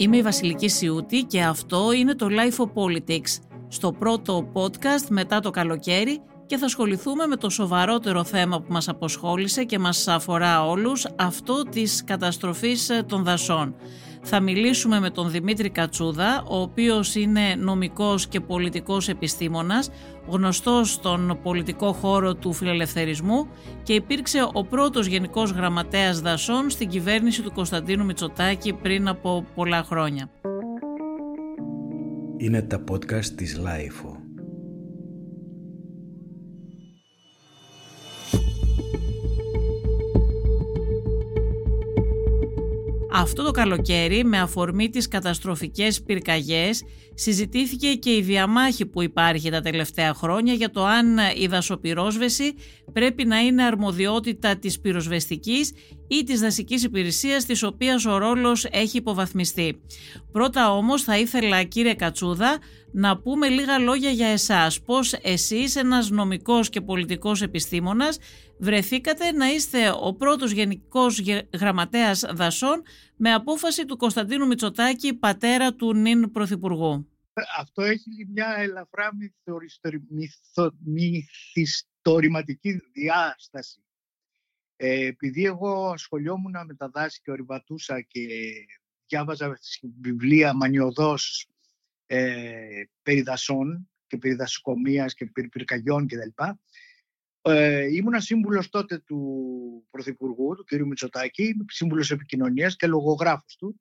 [0.00, 5.40] Είμαι η Βασιλική Σιούτη και αυτό είναι το Life of Politics, στο πρώτο podcast μετά
[5.40, 10.66] το καλοκαίρι και θα ασχοληθούμε με το σοβαρότερο θέμα που μας αποσχόλησε και μας αφορά
[10.66, 13.74] όλους, αυτό της καταστροφής των δασών.
[14.22, 19.90] Θα μιλήσουμε με τον Δημήτρη Κατσούδα, ο οποίος είναι νομικός και πολιτικός επιστήμονας,
[20.28, 23.48] γνωστός στον πολιτικό χώρο του φιλελευθερισμού
[23.82, 29.82] και υπήρξε ο πρώτος γενικός γραμματέας δασών στην κυβέρνηση του Κωνσταντίνου Μητσοτάκη πριν από πολλά
[29.82, 30.30] χρόνια.
[32.36, 34.17] Είναι τα podcast της LiFO.
[43.20, 46.82] Αυτό το καλοκαίρι με αφορμή τις καταστροφικές πυρκαγιές
[47.14, 52.54] συζητήθηκε και η διαμάχη που υπάρχει τα τελευταία χρόνια για το αν η δασοπυρόσβεση
[52.92, 55.72] πρέπει να είναι αρμοδιότητα της πυροσβεστικής
[56.08, 59.80] ή της δασικής υπηρεσίας της οποίας ο ρόλος έχει υποβαθμιστεί.
[60.32, 62.58] Πρώτα όμως θα ήθελα κύριε Κατσούδα
[62.92, 64.82] να πούμε λίγα λόγια για εσάς.
[64.82, 68.18] Πώς εσείς ένας νομικός και πολιτικός επιστήμονας
[68.58, 71.22] βρεθήκατε να είστε ο πρώτος γενικός
[71.60, 72.82] γραμματέας δασών
[73.16, 77.08] με απόφαση του Κωνσταντίνου Μητσοτάκη, πατέρα του νυν Πρωθυπουργού.
[77.58, 79.10] Αυτό έχει μια ελαφρά
[80.84, 83.82] μυθιστορηματική διάσταση.
[84.80, 88.26] Ε, επειδή εγώ ασχολιόμουν με τα δάση και ορειβατούσα και
[89.06, 89.58] διάβαζα
[90.00, 91.48] βιβλία μανιωδώς
[92.06, 96.42] ε, περί δασών και περί δασοκομείας και περί πυρκαγιών κτλ.
[97.42, 100.72] Ε, ήμουνα σύμβουλος τότε του Πρωθυπουργού, του κ.
[100.72, 103.80] Μητσοτάκη, σύμβουλος επικοινωνίας και λογογράφος του.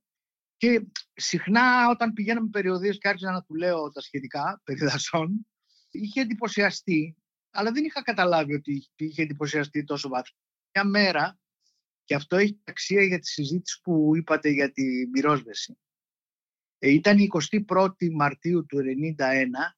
[0.58, 5.48] Και συχνά όταν πηγαίναμε περιοδίες και άρχισα να του λέω τα σχετικά περί δασών,
[5.92, 7.16] είχε εντυπωσιαστεί,
[7.50, 10.36] αλλά δεν είχα καταλάβει ότι είχε εντυπωσιαστεί τόσο βάθος.
[10.78, 11.40] Μια μέρα,
[12.04, 15.78] και αυτό έχει αξία για τη συζήτηση που είπατε για τη μυρόσβεση.
[16.78, 17.28] Ε, ήταν η
[17.68, 19.78] 21η Μαρτίου του 1991,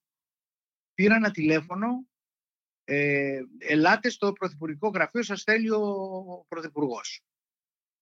[0.94, 2.08] πήρα ένα τηλέφωνο,
[2.84, 7.24] ε, ελάτε στο Πρωθυπουργικό Γραφείο, σας θέλει ο Πρωθυπουργός.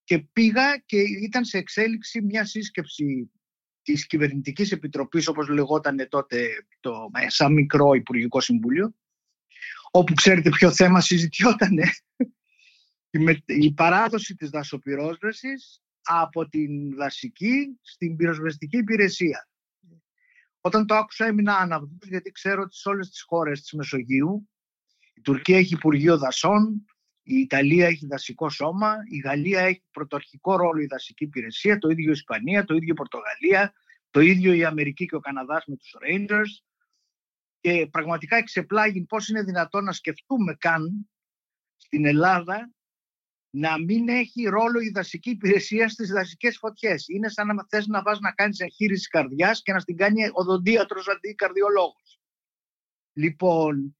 [0.03, 3.31] Και πήγα και ήταν σε εξέλιξη μια σύσκεψη
[3.81, 6.47] της Κυβερνητικής Επιτροπής, όπως λεγόταν τότε
[6.79, 8.95] το, σαν μικρό Υπουργικό Συμβούλιο,
[9.91, 11.91] όπου ξέρετε ποιο θέμα συζητιότανε.
[13.45, 19.47] Η παράδοση της δασοπυρόσβεσης από την δασική στην πυροσβεστική υπηρεσία.
[20.62, 24.50] Όταν το άκουσα έμεινα άναυδος γιατί ξέρω ότι σε όλες τις χώρες της Μεσογείου
[25.13, 26.85] η Τουρκία έχει Υπουργείο Δασών,
[27.23, 32.09] η Ιταλία έχει δασικό σώμα, η Γαλλία έχει πρωτορχικό ρόλο η δασική υπηρεσία, το ίδιο
[32.09, 33.73] η Ισπανία, το ίδιο η Πορτογαλία,
[34.09, 36.66] το ίδιο η Αμερική και ο Καναδάς με τους Rangers.
[37.59, 41.09] Και πραγματικά εξεπλάγει πώς είναι δυνατόν να σκεφτούμε καν
[41.75, 42.72] στην Ελλάδα
[43.50, 47.08] να μην έχει ρόλο η δασική υπηρεσία στις δασικές φωτιές.
[47.08, 51.08] Είναι σαν να θες να βάζεις να κάνεις εγχείρηση καρδιάς και να την κάνει οδοντίατρος
[51.08, 52.19] αντί καρδιολόγος.
[53.13, 53.97] Λοιπόν,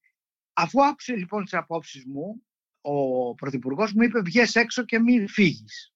[0.54, 2.46] αφού άκουσε λοιπόν τις απόψεις μου,
[2.82, 5.94] ο Πρωθυπουργός μου είπε: Βγες έξω και μην φύγεις.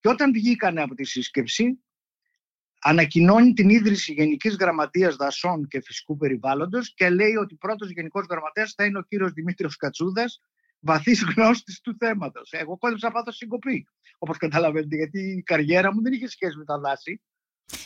[0.00, 1.82] Και όταν βγήκανε από τη σύσκεψη,
[2.80, 8.72] ανακοινώνει την ίδρυση Γενικής Γραμματείας Δασών και Φυσικού Περιβάλλοντος και λέει ότι πρώτος Γενικός Γραμματέας
[8.72, 10.40] θα είναι ο κύριος Δημήτριος Κατσούδας,
[10.80, 12.52] βαθύς γνώστης του θέματος.
[12.52, 13.86] Εγώ κόλληψα πάθο συγκοπή,
[14.18, 17.20] όπως καταλαβαίνετε, γιατί η καριέρα μου δεν είχε σχέση με τα δάση.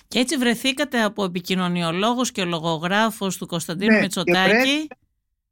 [0.09, 4.89] Και έτσι βρεθήκατε από επικοινωνιολόγος και λογογράφος του Κωνσταντίνου ναι, Μητσοτάκη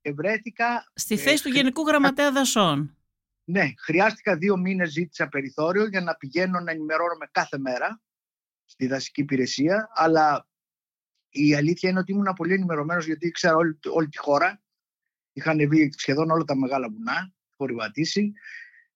[0.03, 2.97] και βρέθηκα, στη θέση του Γενικού Γραμματέα Δασών.
[3.45, 8.01] Ναι, χρειάστηκα δύο μήνες ζήτησα περιθώριο για να πηγαίνω να ενημερώνομαι κάθε μέρα
[8.65, 10.49] στη δασική υπηρεσία, αλλά
[11.29, 14.63] η αλήθεια είναι ότι ήμουν πολύ ενημερωμένος γιατί ήξερα όλη, όλη τη χώρα
[15.33, 18.33] είχαν βγει σχεδόν όλα τα μεγάλα βουνά, χορυβατήσει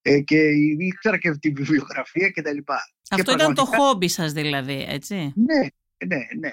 [0.02, 0.36] ε, και
[0.78, 2.78] ήξερα και τη βιβλιογραφία και τα λοιπά.
[3.10, 5.68] Αυτό ήταν το χόμπι σας δηλαδή, έτσι; Ναι,
[6.06, 6.50] ναι, ναι.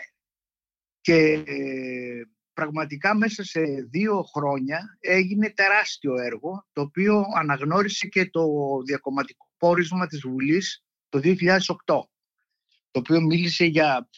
[1.02, 2.22] Και ε,
[2.54, 8.44] πραγματικά μέσα σε δύο χρόνια έγινε τεράστιο έργο το οποίο αναγνώρισε και το
[8.86, 11.58] διακομματικό πόρισμα της Βουλής το 2008
[12.92, 14.10] το οποίο μίλησε για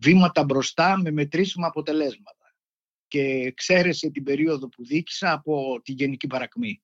[0.00, 2.39] βήματα μπροστά με μετρήσιμα αποτελέσματα
[3.10, 6.82] και εξαίρεσε την περίοδο που δίκησα από τη Γενική Παρακμή.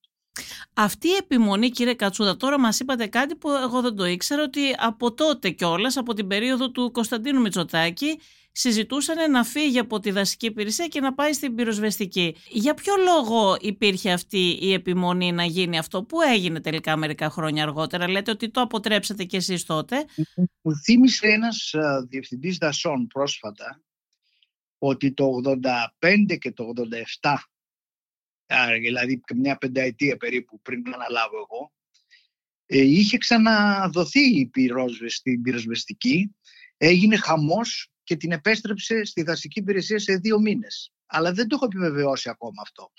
[0.74, 4.60] Αυτή η επιμονή κύριε Κατσούδα, τώρα μας είπατε κάτι που εγώ δεν το ήξερα ότι
[4.78, 8.18] από τότε κιόλας, από την περίοδο του Κωνσταντίνου Μητσοτάκη
[8.52, 12.36] συζητούσαν να φύγει από τη δασική υπηρεσία και να πάει στην πυροσβεστική.
[12.48, 17.62] Για ποιο λόγο υπήρχε αυτή η επιμονή να γίνει αυτό; Που έγινε τελικά μερικά χρόνια
[17.62, 20.04] αργότερα; Λέτε ότι το αποτρέψατε κι εσείς τότε.
[20.62, 21.74] Μου θύμισε ένας
[22.08, 23.80] διευθυντής δασών πρόσφατα
[24.78, 26.72] ότι το 85 και το
[27.20, 27.36] 87,
[28.80, 31.72] δηλαδή μια πενταετία περίπου πριν αναλάβω εγώ,
[32.66, 36.34] ε, είχε ξαναδοθεί η πυρόσβεστη, η πυροσβεστική
[36.76, 40.90] έγινε χαμός και την επέστρεψε στη δασική υπηρεσία σε δύο μήνες.
[41.06, 42.92] Αλλά δεν το έχω επιβεβαιώσει ακόμα αυτό.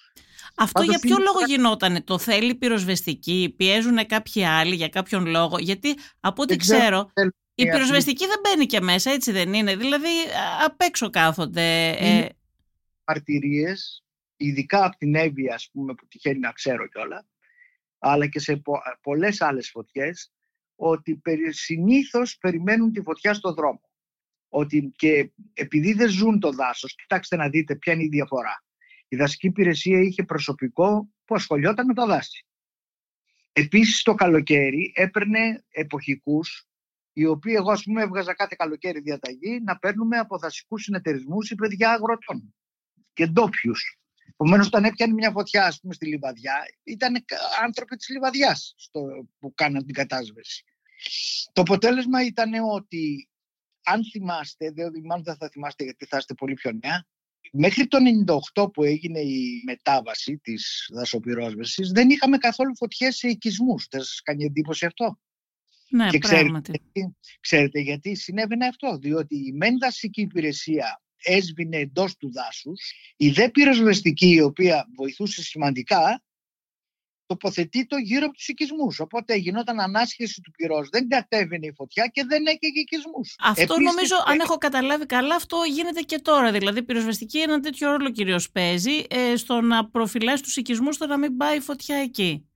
[0.56, 5.96] Αυτό για ποιο λόγο γινόταν, το θέλει πυροσβεστική, πιέζουν κάποιοι άλλοι για κάποιον λόγο, γιατί
[6.20, 7.12] από ό,τι ξέρω,
[7.60, 10.10] η πυροσβεστική δεν μπαίνει και μέσα, έτσι δεν είναι, δηλαδή
[10.66, 11.90] απ' έξω κάθονται.
[11.90, 12.30] Ε...
[13.06, 14.06] Μαρτυρίες,
[14.38, 17.28] ειδικά από την Εύη ας πούμε που τυχαίνει να ξέρω κιόλα,
[18.00, 20.32] αλλά και σε πο, πολλές άλλες φωτιές,
[20.76, 23.82] ότι συνήθως περιμένουν τη φωτιά στο δρόμο.
[24.50, 28.64] Ότι και επειδή δεν ζουν το δάσος, κοιτάξτε να δείτε ποια είναι η διαφορά.
[29.08, 32.46] Η δασική υπηρεσία είχε προσωπικό που ασχολιόταν με το δάση.
[33.52, 36.67] Επίσης το καλοκαίρι έπαιρνε εποχικούς
[37.18, 41.56] οι οποίοι εγώ ας πούμε έβγαζα κάθε καλοκαίρι διαταγή να παίρνουμε από δασικούς συνεταιρισμούς ή
[41.56, 42.56] παιδιά αγροτών
[43.14, 43.98] και ντόπιους.
[44.32, 46.54] Επομένως, όταν έπιανε μια φωτιά ας πούμε, στη λιβαδιά,
[46.84, 47.26] ήταν
[47.64, 48.76] άνθρωποι της λιβαδιάς
[49.40, 50.64] που κάναν την κατάσβεση.
[51.54, 53.30] Το αποτέλεσμα ήταν ότι,
[53.84, 57.06] αν θυμάστε, δηλαδή μάλλον δεν θα θυμάστε γιατί θα είστε πολύ πιο νέα,
[57.52, 57.98] μέχρι το
[58.56, 63.88] 98 που έγινε η μετάβαση της δασοπυρόσβεσης δεν είχαμε καθόλου φωτιές σε οικισμούς.
[63.90, 65.20] Δεν σας κάνει εντύπωση αυτό;
[65.90, 66.72] Ναι, και πράγματι.
[66.72, 68.98] Ξέρετε, ξέρετε γιατί συνέβαινε αυτό.
[68.98, 75.42] Διότι η μεν δασική υπηρεσία έσβηνε εντός του δάσους, η δε πυροσβεστική η οποία βοηθούσε
[75.42, 76.22] σημαντικά
[77.28, 79.00] τοποθετεί το γύρω από τους οικισμούς.
[79.00, 83.36] Οπότε γινόταν ανάσχεση του πυρός, δεν κατέβαινε η φωτιά και δεν έκαιγε οικισμούς.
[83.40, 86.52] Αυτό Επίσης, νομίζω, αν έχω καταλάβει καλά, αυτό γίνεται και τώρα.
[86.52, 91.06] Δηλαδή, η πυροσβεστική ένα τέτοιο ρόλο κυρίως παίζει ε, στο να προφυλάσει τους οικισμούς, στο
[91.08, 92.48] να μην πάει η φωτιά εκεί.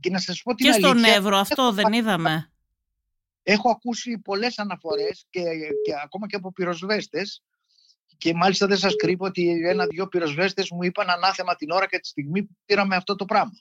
[0.00, 2.50] και να σας πω την και στον Εύρο, αυτό δεν είδαμε.
[3.48, 5.40] Έχω ακούσει πολλές αναφορές και,
[5.84, 7.42] και ακόμα και από πυροσβέστες
[8.18, 12.06] και μάλιστα δεν σας κρύβω ότι ένα-δυο πυροσβέστες μου είπαν ανάθεμα την ώρα και τη
[12.06, 13.52] στιγμή που πήραμε αυτό το πράγμα.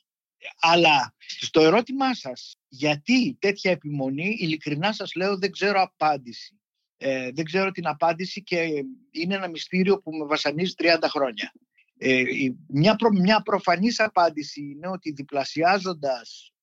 [0.59, 6.59] Αλλά στο ερώτημά σας, γιατί τέτοια επιμονή, ειλικρινά σας λέω δεν ξέρω απάντηση.
[6.97, 8.67] Ε, δεν ξέρω την απάντηση και
[9.11, 11.51] είναι ένα μυστήριο που με βασανίζει 30 χρόνια.
[11.97, 12.23] Ε,
[12.67, 16.53] μια, προ, μια προφανής απάντηση είναι ότι διπλασιάζοντας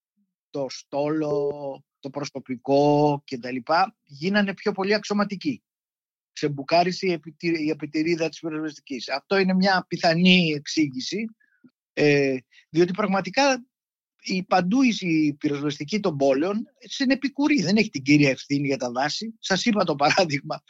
[0.50, 1.50] το στόλο,
[2.02, 3.56] το προσωπικό κτλ.
[4.04, 5.62] γίνανε πιο πολύ αξιωματικοί
[6.32, 9.08] ξεμπουκάρισε η, επιτηρ, η επιτηρίδα της πυροσβεστικής.
[9.08, 11.24] Αυτό είναι μια πιθανή εξήγηση,
[11.92, 12.36] ε,
[12.68, 13.64] διότι πραγματικά
[14.22, 16.66] η παντού η πυροσβεστική των πόλεων
[17.08, 19.34] επικουρή, δεν έχει την κύρια ευθύνη για τα δάση.
[19.38, 20.62] Σας είπα το παράδειγμα,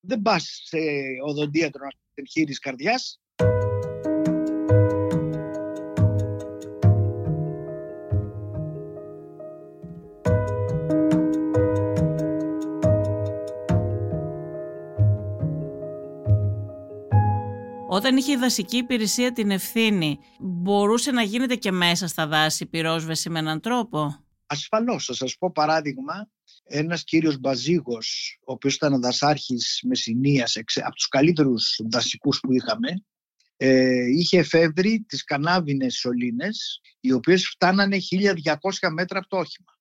[0.00, 0.78] δεν πας σε
[1.24, 3.20] οδοντίατρο να χείρις καρδιάς,
[17.94, 23.30] Όταν είχε η δασική υπηρεσία την ευθύνη, μπορούσε να γίνεται και μέσα στα δάση πυρόσβεση
[23.30, 26.28] με έναν τρόπο; Ασφαλώς, θα σας πω παράδειγμα,
[26.64, 33.04] ένας κύριος Μπαζίγος, ο οποίος ήταν δασάρχης Μεσσηνίας, από τους καλύτερους δασικούς που είχαμε,
[33.56, 39.78] ε, είχε εφεύρει τις κανάβινες σωλήνες, οι οποίες φτάνανε 1200 μέτρα από το όχημα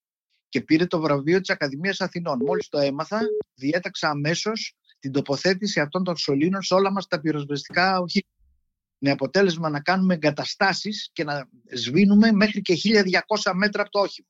[0.49, 2.39] και πήρε το βραβείο της Ακαδημίας Αθηνών.
[2.45, 3.19] Μόλις το έμαθα,
[3.55, 8.33] διέταξα αμέσως την τοποθέτηση αυτών των σωλήνων σε όλα μας τα πυροσβεστικά οχήματα.
[8.97, 12.75] Με αποτέλεσμα να κάνουμε εγκαταστάσεις και να σβήνουμε μέχρι και
[13.43, 14.27] 1200 μέτρα από το όχημα.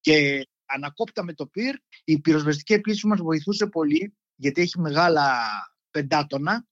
[0.00, 5.36] Και ανακόπταμε το πυρ, η πυροσβεστική επίση μας βοηθούσε πολύ γιατί έχει μεγάλα
[5.90, 6.66] πεντάτονα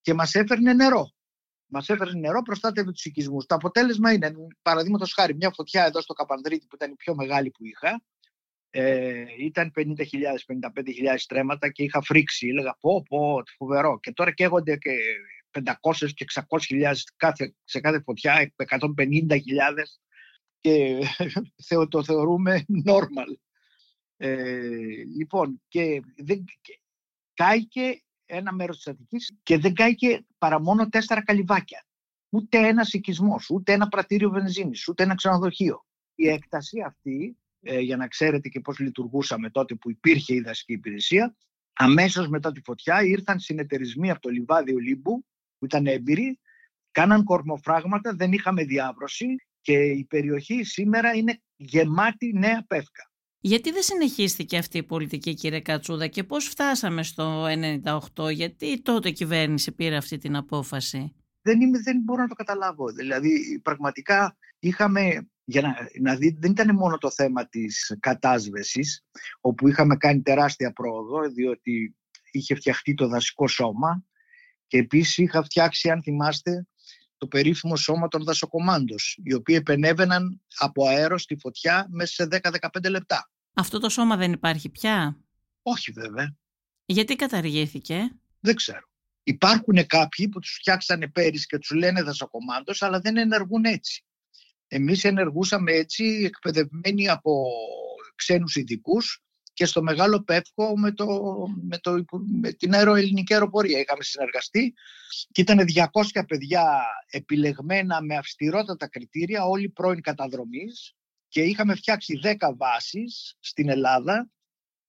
[0.00, 1.12] και μας έφερνε νερό.
[1.66, 3.46] Μας έφερνε νερό, προστάτευε τους οικισμούς.
[3.46, 7.50] Το αποτέλεσμα είναι, παραδείγματος χάρη, μια φωτιά εδώ στο Καπανδρίτη που ήταν η πιο μεγάλη
[7.50, 8.02] που είχα,
[8.70, 12.48] ε, ήταν 50.000, 55.000 στρέμματα και είχα φρίξει.
[12.48, 13.98] Έλεγα πω πω φοβερό.
[13.98, 14.90] Και τώρα καίγονται και
[15.50, 15.64] 500
[16.14, 19.38] και 600.000 κάθε, σε κάθε φωτιά, 150.000
[20.60, 20.98] και
[21.88, 23.34] το θεωρούμε normal.
[24.16, 24.36] Ε,
[25.16, 26.80] λοιπόν, και, δεν, και
[27.34, 31.86] κάηκε ένα μέρος της Αττικής και δεν κάηκε παρά μόνο τέσσερα καλυβάκια.
[32.28, 35.86] Ούτε ένας οικισμός, ούτε ένα πρατήριο βενζίνης, ούτε ένα ξενοδοχείο.
[36.14, 40.72] Η έκταση αυτή ε, για να ξέρετε και πώς λειτουργούσαμε τότε που υπήρχε η δασική
[40.72, 41.36] υπηρεσία,
[41.72, 45.24] αμέσως μετά τη φωτιά ήρθαν συνεταιρισμοί από το λιβάδι Ολύμπου,
[45.58, 46.38] που ήταν έμπειροι,
[46.90, 49.26] κάναν κορμοφράγματα, δεν είχαμε διάβρωση
[49.60, 53.10] και η περιοχή σήμερα είναι γεμάτη νέα πεύκα.
[53.40, 57.46] Γιατί δεν συνεχίστηκε αυτή η πολιτική κύριε Κατσούδα και πώς φτάσαμε στο
[58.14, 62.34] 98, γιατί τότε η κυβέρνηση πήρε αυτή την απόφαση; Δεν, είμαι, δεν μπορώ να το
[62.34, 62.86] καταλάβω.
[62.88, 69.04] Δηλαδή πραγματικά είχαμε για να, να δείτε, δεν ήταν μόνο το θέμα της κατάσβεσης,
[69.40, 71.96] όπου είχαμε κάνει τεράστια πρόοδο, διότι
[72.30, 74.04] είχε φτιαχτεί το δασικό σώμα
[74.66, 76.66] και επίσης είχα φτιάξει, αν θυμάστε,
[77.16, 82.40] το περίφημο σώμα των δασοκομάντος, οι οποίοι επενέβαιναν από αέρο στη φωτιά μέσα σε
[82.80, 83.30] 10-15 λεπτά.
[83.52, 85.18] Αυτό το σώμα δεν υπάρχει πια;
[85.62, 86.36] Όχι βέβαια.
[86.84, 88.86] Γιατί καταργήθηκε; Δεν ξέρω.
[89.22, 94.02] Υπάρχουν κάποιοι που τους φτιάξανε πέρυσι και τους λένε δασοκομάντος, αλλά δεν ενεργούν έτσι.
[94.68, 97.46] Εμείς ενεργούσαμε έτσι, εκπαιδευμένοι από
[98.14, 99.22] ξένους ειδικούς
[99.52, 101.06] και στο Μεγάλο Πεύκο με, το,
[101.62, 102.04] με, το,
[102.40, 103.78] με την αεροελληνική αεροπορία.
[103.78, 104.74] Είχαμε συνεργαστεί
[105.32, 110.94] και ήταν 200 παιδιά επιλεγμένα με αυστηρότατα κριτήρια, όλοι πρώην καταδρομής
[111.28, 114.30] και είχαμε φτιάξει 10 βάσεις στην Ελλάδα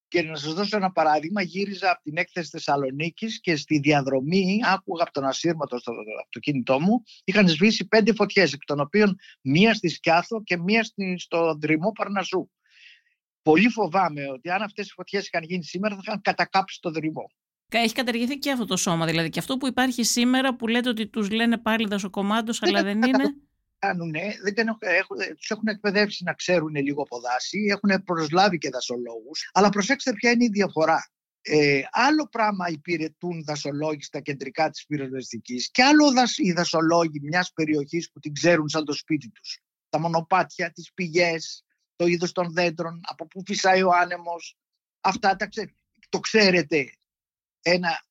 [0.09, 5.03] και να σας δώσω ένα παράδειγμα, γύριζα από την έκθεση Θεσσαλονίκης και στη διαδρομή άκουγα
[5.03, 9.89] από τον ασύρματο στο αυτοκίνητό μου, είχαν σβήσει πέντε φωτιές, εκ των οποίων μία στη
[9.89, 10.83] Σκιάθο και μία
[11.17, 12.49] στο δρυμό Παρνασού.
[13.41, 17.31] Πολύ φοβάμαι ότι αν αυτές οι φωτιές είχαν γίνει σήμερα θα είχαν κατακάψει το δρυμό.
[17.71, 21.07] Έχει καταργηθεί και αυτό το σώμα, δηλαδή και αυτό που υπάρχει σήμερα που λέτε ότι
[21.07, 23.35] τους λένε πάλι δασοκομάντος, αλλά δεν είναι
[23.79, 24.11] κάνουν,
[24.53, 29.69] δεν έχουν, τους έχουν εκπαιδεύσει να ξέρουν λίγο από δάση, έχουν προσλάβει και δασολόγους, αλλά
[29.69, 31.11] προσέξτε ποια είναι η διαφορά.
[31.41, 38.11] Ε, άλλο πράγμα υπηρετούν δασολόγοι στα κεντρικά της πυροσβεστικής και άλλο οι δασολόγοι μιας περιοχής
[38.11, 39.59] που την ξέρουν σαν το σπίτι τους.
[39.89, 41.63] Τα μονοπάτια, τις πηγές,
[41.95, 44.57] το είδος των δέντρων, από πού φυσάει ο άνεμος,
[45.01, 45.73] αυτά τα ξέρετε.
[46.09, 46.93] Το ξέρετε
[47.61, 48.01] ένα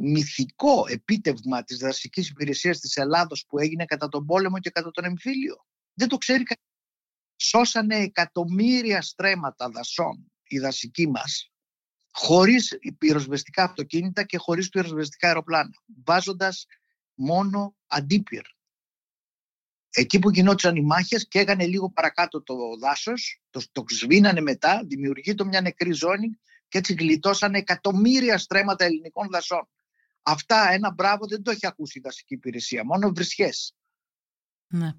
[0.00, 5.04] μυθικό επίτευγμα της δασικής υπηρεσίας της Ελλάδος που έγινε κατά τον πόλεμο και κατά τον
[5.04, 5.66] εμφύλιο.
[5.94, 6.64] Δεν το ξέρει κανείς.
[7.36, 11.50] Σώσανε εκατομμύρια στρέμματα δασών οι δασικοί μας
[12.18, 16.66] χωρίς πυροσβεστικά αυτοκίνητα και χωρίς πυροσβεστικά αεροπλάνα, βάζοντας
[17.14, 18.42] μόνο αντίπυρ.
[19.90, 24.82] Εκεί που γινόντουσαν οι μάχες και έγανε λίγο παρακάτω το δάσος, το, το σβήνανε μετά,
[24.86, 29.68] δημιουργείται μια νεκρή ζώνη και έτσι γλιτώσαν εκατομμύρια στρέμματα ελληνικών δασών.
[30.22, 33.74] Αυτά ένα μπράβο δεν το έχει ακούσει η δασική υπηρεσία, μόνο βρισχές.
[34.68, 34.92] Ναι.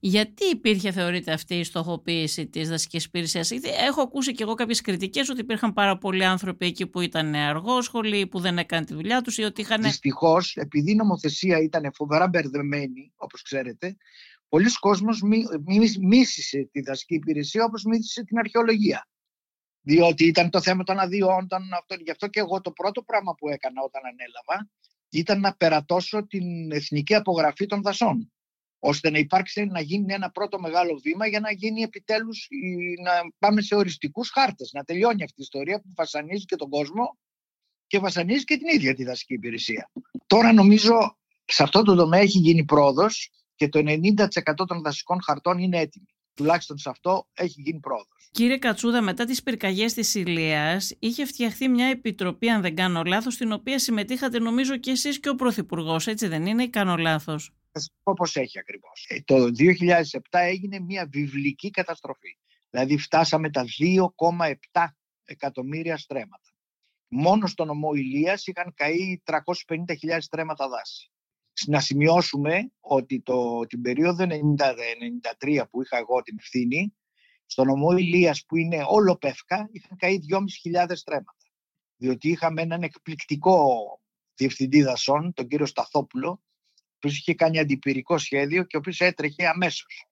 [0.00, 3.50] Γιατί υπήρχε, θεωρείτε, αυτή η στοχοποίηση της δασικής υπηρεσίας,
[3.86, 8.26] Έχω ακούσει και εγώ κάποιες κριτικές ότι υπήρχαν πάρα πολλοί άνθρωποι εκεί που ήταν αργόσχολοι,
[8.26, 9.82] που δεν έκαναν τη δουλειά τους ή ότι είχαν.
[9.82, 13.96] Δυστυχώς, επειδή η νομοθεσία ήταν φοβερά μπερδεμένη, όπως ξέρετε,
[14.48, 15.22] πολλοί κόσμος
[16.00, 19.08] μίσησε τη δασική υπηρεσία όπως μίσησε την αρχαιολογία
[19.84, 21.48] διότι ήταν το θέμα των αδειών.
[21.48, 21.94] Των αυτό.
[21.94, 24.70] Γι' αυτό και εγώ το πρώτο πράγμα που έκανα όταν ανέλαβα
[25.08, 28.32] ήταν να περατώσω την εθνική απογραφή των δασών
[28.78, 32.48] ώστε να υπάρξει να γίνει ένα πρώτο μεγάλο βήμα για να γίνει επιτέλους
[33.02, 37.18] να πάμε σε οριστικούς χάρτες, να τελειώνει αυτή η ιστορία που βασανίζει και τον κόσμο
[37.86, 39.90] και βασανίζει και την ίδια τη δασική υπηρεσία.
[40.26, 45.58] Τώρα νομίζω σε αυτό το τομέα έχει γίνει πρόοδος και το 90% των δασικών χαρτών
[45.58, 48.28] είναι έτοιμοι τουλάχιστον σε αυτό έχει γίνει πρόοδος.
[48.30, 53.34] Κύριε Κατσούδα, μετά τις πυρκαγιές της Ηλίας, είχε φτιαχθεί μια επιτροπή, αν δεν κάνω λάθος,
[53.34, 57.50] στην οποία συμμετείχατε νομίζω και εσείς και ο Πρωθυπουργός, έτσι δεν είναι, ή κάνω λάθος;
[58.02, 59.06] Όπω έχει ακριβώς.
[59.08, 62.38] Ε, το 2007 έγινε μια βιβλική καταστροφή.
[62.70, 63.64] Δηλαδή φτάσαμε τα
[64.72, 64.86] 2,7
[65.24, 66.48] εκατομμύρια στρέμματα.
[67.08, 71.10] Μόνο στον νομό Ηλίας είχαν καεί 350.000 στρέμματα δάση
[71.66, 76.94] να σημειώσουμε ότι το, την περίοδο 90-93 που είχα εγώ την ευθύνη,
[77.46, 81.36] στο νομό Ηλίας που είναι όλο πεύκα, είχαν καεί 2.500 στρέμματα.
[81.96, 83.78] Διότι είχαμε έναν εκπληκτικό
[84.34, 86.42] διευθυντή δασών, τον κύριο Σταθόπουλο,
[86.98, 90.06] που είχε κάνει αντιπυρικό σχέδιο και ο οποίος έτρεχε αμέσως.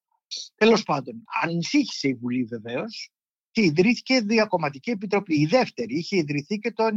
[0.55, 3.11] Τέλος πάντων, ανησύχησε η Βουλή βεβαίως
[3.51, 5.41] και ιδρύθηκε διακομματική επιτροπή.
[5.41, 6.89] Η δεύτερη είχε ιδρυθεί και το 1991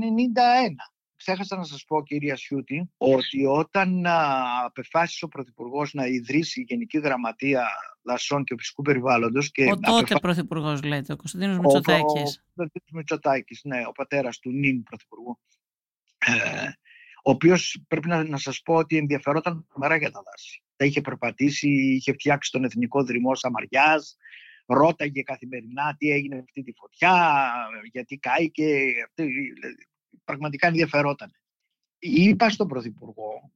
[1.16, 4.06] ξέχασα να σας πω κυρία Σιούτη ότι όταν
[4.66, 7.68] απεφάσισε ο Πρωθυπουργός να ιδρύσει η Γενική Γραμματεία
[8.02, 10.20] Δασών και Φυσικού Περιβάλλοντος και ο τότε απεφά...
[10.20, 12.44] Πρωθυπουργός λέτε, ο Κωνσταντίνος Μητσοτάκης.
[12.56, 15.40] Ο, ο, Μητσοτάκης, ναι, ο πατέρας του νυν Πρωθυπουργού.
[16.18, 16.70] Ε,
[17.24, 20.64] ο οποίος πρέπει να, να σας πω ότι ενδιαφερόταν τρομερά για τα δάση.
[20.76, 24.18] Τα είχε περπατήσει, είχε φτιάξει τον Εθνικό Δρυμό Σαμαριάς,
[24.66, 27.52] ρώταγε καθημερινά τι έγινε αυτή τη φωτιά,
[27.92, 28.92] γιατί κάηκε,
[30.26, 31.32] πραγματικά ενδιαφερόταν.
[32.00, 33.52] Είπα στον Πρωθυπουργό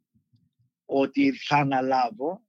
[0.86, 2.44] ότι θα αναλάβω,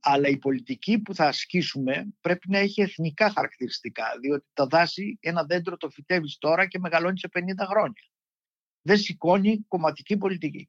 [0.00, 5.44] αλλά η πολιτική που θα ασκήσουμε πρέπει να έχει εθνικά χαρακτηριστικά, διότι τα δάση ένα
[5.44, 8.02] δέντρο το φυτεύει τώρα και μεγαλώνει σε 50 χρόνια.
[8.82, 10.68] Δεν σηκώνει κομματική πολιτική.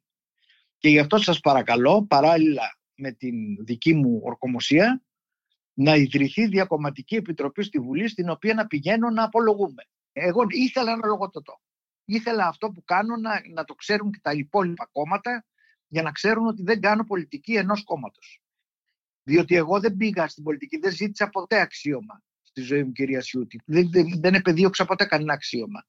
[0.77, 5.03] Και γι' αυτό σας παρακαλώ, παράλληλα με την δική μου ορκομοσία,
[5.73, 9.83] να ιδρυθεί διακομματική επιτροπή στη Βουλή, στην οποία να πηγαίνω να απολογούμε.
[10.11, 11.59] Εγώ ήθελα ένα λογοτοτό
[12.05, 15.45] ήθελα αυτό που κάνω να, να το ξέρουν και τα υπόλοιπα κόμματα
[15.87, 18.41] για να ξέρουν ότι δεν κάνω πολιτική ενός κόμματος.
[19.23, 23.61] Διότι εγώ δεν πήγα στην πολιτική, δεν ζήτησα ποτέ αξίωμα στη ζωή μου, κυρία Σιούτη.
[23.65, 25.85] Δεν, δεν, δεν επεδίωξα ποτέ κανένα αξίωμα.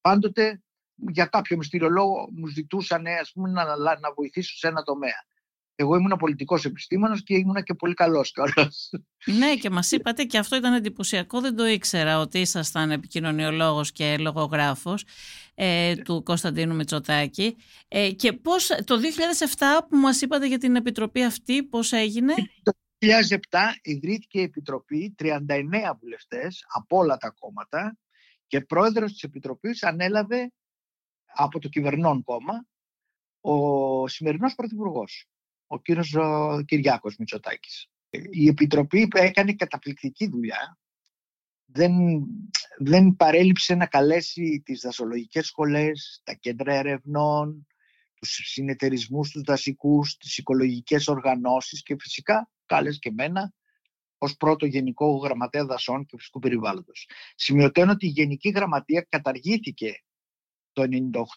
[0.00, 0.62] Πάντοτε
[0.94, 5.26] για κάποιο μυστήριο λόγο μου ζητούσαν ας πούμε, να, να βοηθήσω σε ένα τομέα.
[5.80, 8.90] Εγώ ήμουν πολιτικός επιστήμονας και ήμουν και πολύ καλός κιόλας.
[9.24, 14.16] Ναι και μας είπατε και αυτό ήταν εντυπωσιακό, δεν το ήξερα ότι ήσασταν επικοινωνιολόγος και
[14.18, 15.04] λογογράφος
[15.54, 17.56] ε, του Κωνσταντίνου Μητσοτάκη.
[17.88, 18.96] Ε, και πώς το
[19.58, 23.08] 2007 που μας είπατε για την επιτροπή αυτή, πώς έγινε; Το 2007
[23.82, 25.36] ιδρύθηκε η επιτροπή, 39
[26.00, 27.98] βουλευτές από όλα τα κόμματα
[28.46, 30.52] και πρόεδρος της επιτροπής ανέλαβε
[31.34, 32.64] από το κυβερνών κόμμα
[33.40, 35.28] ο σημερινός πρωθυπουργός
[35.72, 36.16] ο κύριος
[36.64, 37.88] Κυριάκος Μητσοτάκης.
[38.30, 40.78] Η Επιτροπή έκανε καταπληκτική δουλειά.
[41.64, 41.92] Δεν,
[42.78, 47.66] δεν παρέλειψε να καλέσει τις δασολογικές σχολές, τα κέντρα ερευνών,
[48.14, 53.54] τους συνεταιρισμούς, τους δασικούς, τις οικολογικές οργανώσεις και φυσικά κάλεσε και μένα
[54.18, 57.08] ως πρώτο Γενικό Γραμματέα Δασών και Φυσικού Περιβάλλοντος.
[57.34, 60.02] Σημειωτένω ότι η Γενική Γραμματεία καταργήθηκε
[60.72, 60.82] το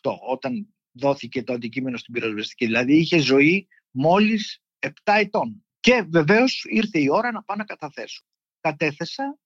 [0.01, 2.65] 1998 όταν δόθηκε το αντικείμενο στην πυροσβεστική.
[2.65, 5.65] Δηλαδή είχε ζωή μόλις 7 ετών.
[5.79, 8.23] Και βεβαίως ήρθε η ώρα να πάω να καταθέσω.
[8.59, 9.39] Κατέθεσα,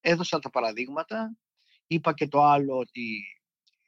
[0.00, 1.36] έδωσα τα παραδείγματα,
[1.86, 3.22] είπα και το άλλο ότι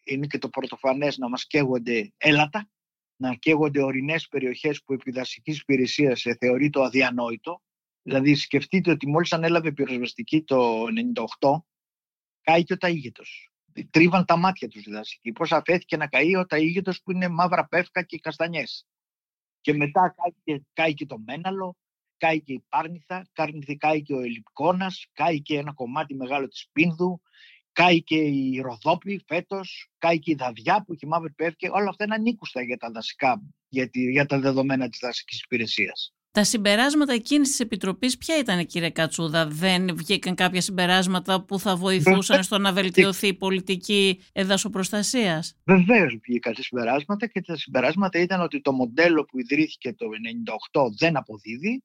[0.04, 2.70] είναι και το πρωτοφανές να μας καίγονται έλατα,
[3.16, 7.62] να καίγονται ορεινές περιοχές που επί δασικής υπηρεσίας θεωρεί το αδιανόητο.
[8.02, 10.84] Δηλαδή σκεφτείτε ότι μόλις ανέλαβε πυροσβεστική το
[11.38, 11.64] 98,
[12.64, 13.52] και ο ταΐγετος.
[13.90, 15.32] Τρίβαν τα μάτια τους οι δασικοί.
[15.32, 18.86] Πώς αφέθηκε να καεί ο ταΐγετος που είναι μαύρα πεύκα και καστανιές.
[19.68, 20.14] Και μετά
[20.72, 21.76] κάει και, το Μέναλο,
[22.16, 23.26] κάει και η Πάρνηθα,
[23.78, 27.20] κάει και ο Ελιπκόνας, κάει και ένα κομμάτι μεγάλο της Πίνδου,
[27.72, 31.68] κάει και η Ροδόπη φέτος, κάει και η Δαδιά που έχει μαύρη πέφτει.
[31.68, 36.14] Όλα αυτά είναι ανήκουστα για τα δασικά, για, για τα δεδομένα της δασικής υπηρεσίας.
[36.38, 41.76] Τα συμπεράσματα εκείνης της Επιτροπής, ποια ήταν, κύριε Κατσούδα, δεν βγήκαν κάποια συμπεράσματα που θα
[41.76, 45.44] βοηθούσαν στο να βελτιωθεί η πολιτική εδασοπροστασία.
[45.64, 50.06] Βεβαίως βγήκαν τα συμπεράσματα και τα συμπεράσματα ήταν ότι το μοντέλο που ιδρύθηκε το
[50.72, 51.82] 1998 δεν αποδίδει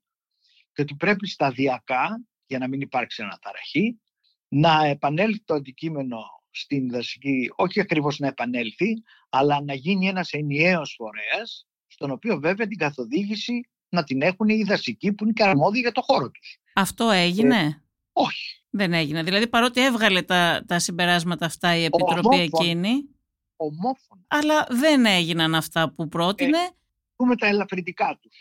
[0.73, 3.99] και ότι πρέπει σταδιακά, για να μην υπάρξει αναταραχή,
[4.47, 6.19] να επανέλθει το αντικείμενο
[6.51, 8.93] στην δασική, όχι ακριβώς να επανέλθει,
[9.29, 14.63] αλλά να γίνει ένας ενιαίος φορέας, στον οποίο βέβαια την καθοδήγηση να την έχουν οι
[14.63, 16.57] δασικοί που είναι και αρμόδιοι για το χώρο τους.
[16.73, 17.81] Αυτό έγινε; Ε,
[18.13, 18.63] όχι.
[18.69, 19.23] Δεν έγινε.
[19.23, 23.09] Δηλαδή παρότι έβγαλε τα, τα συμπεράσματα αυτά η Επιτροπή εκείνη.
[23.55, 24.21] Ομόφωνα.
[24.27, 26.57] Αλλά δεν έγιναν αυτά που πρότεινε.
[26.57, 26.69] Ε,
[27.15, 28.35] πούμε τα ελαφρυντικά τους.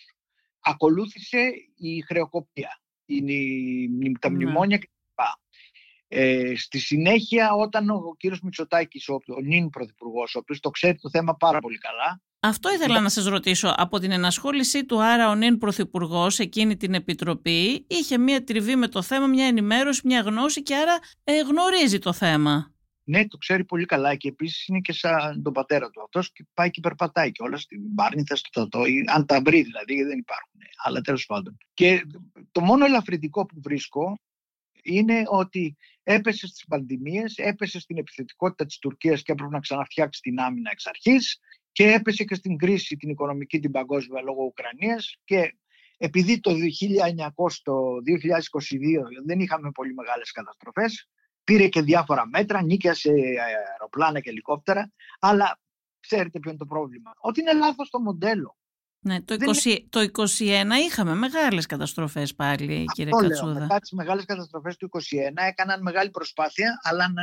[0.61, 2.81] Ακολούθησε η χρεοκοπία.
[3.07, 4.37] Είναι τα ναι.
[4.37, 4.91] μνημόνια κλπ.
[6.15, 10.99] Ε, στη συνέχεια όταν ο κύριος Μητσοτάκης, ο, ο νυν πρωθυπουργός, ο οποίος το ξέρει
[10.99, 13.75] το θέμα πάρα πολύ καλά, αυτό ήθελα να σας ρωτήσω.
[13.77, 18.89] Από την ενασχόλησή του άρα ο νυν Πρωθυπουργός εκείνη την επιτροπή είχε μία τριβή με
[18.89, 22.73] το θέμα, μια ενημέρωση, μια γνώση και άρα ε, γνωρίζει το θέμα.
[23.05, 26.03] Ναι, το ξέρει πολύ καλά και επίσης είναι και σαν τον πατέρα του.
[26.03, 28.83] Αυτός και πάει και περπατάει και όλα στην Μπάρνηθα, στο Τωτό,
[29.15, 30.61] αν τα βρει δηλαδή, γιατί δεν υπάρχουν.
[30.85, 31.57] Αλλά τέλος πάντων.
[31.75, 32.07] Και
[32.53, 34.19] το μόνο ελαφρυντικό που βρίσκω
[34.83, 40.41] είναι ότι έπεσε στις πανδημίες, έπεσε στην επιθετικότητα της Τουρκίας και έπρεπε να ξαναφτιάξει την
[40.41, 41.41] άμυνα εξ αρχής
[41.73, 45.57] και έπεσε και στην κρίση την οικονομική την παγκόσμια λόγω Ουκρανίας και
[45.97, 47.75] επειδή το 1900, το
[48.07, 51.09] 2022 δεν είχαμε πολύ μεγάλες καταστροφές,
[51.45, 53.13] πήρε και διάφορα μέτρα, νίκιασε
[53.71, 55.61] αεροπλάνα και ελικόπτερα, αλλά
[56.01, 58.57] ξέρετε ποιο είναι το πρόβλημα; Ότι είναι λάθος το μοντέλο.
[59.05, 60.31] Ναι, το, 20, το 21
[60.87, 63.53] είχαμε μεγάλες καταστροφές πάλι, κύριε Αυτό Κατσούδα.
[63.53, 64.99] Λέω, μετά τις μεγάλες καταστροφές του 21
[65.49, 67.23] έκαναν μεγάλη προσπάθεια, αλλά να,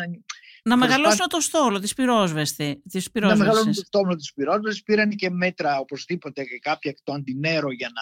[0.64, 2.82] να μεγαλώσουν το στόλο της πυρόσβεστη.
[2.90, 4.84] Της να μεγαλώσουν το στόλο της πυρόσβεσης.
[4.84, 8.02] Πήραν και μέτρα οπωσδήποτε και κάποια εκ των αντινέρο για να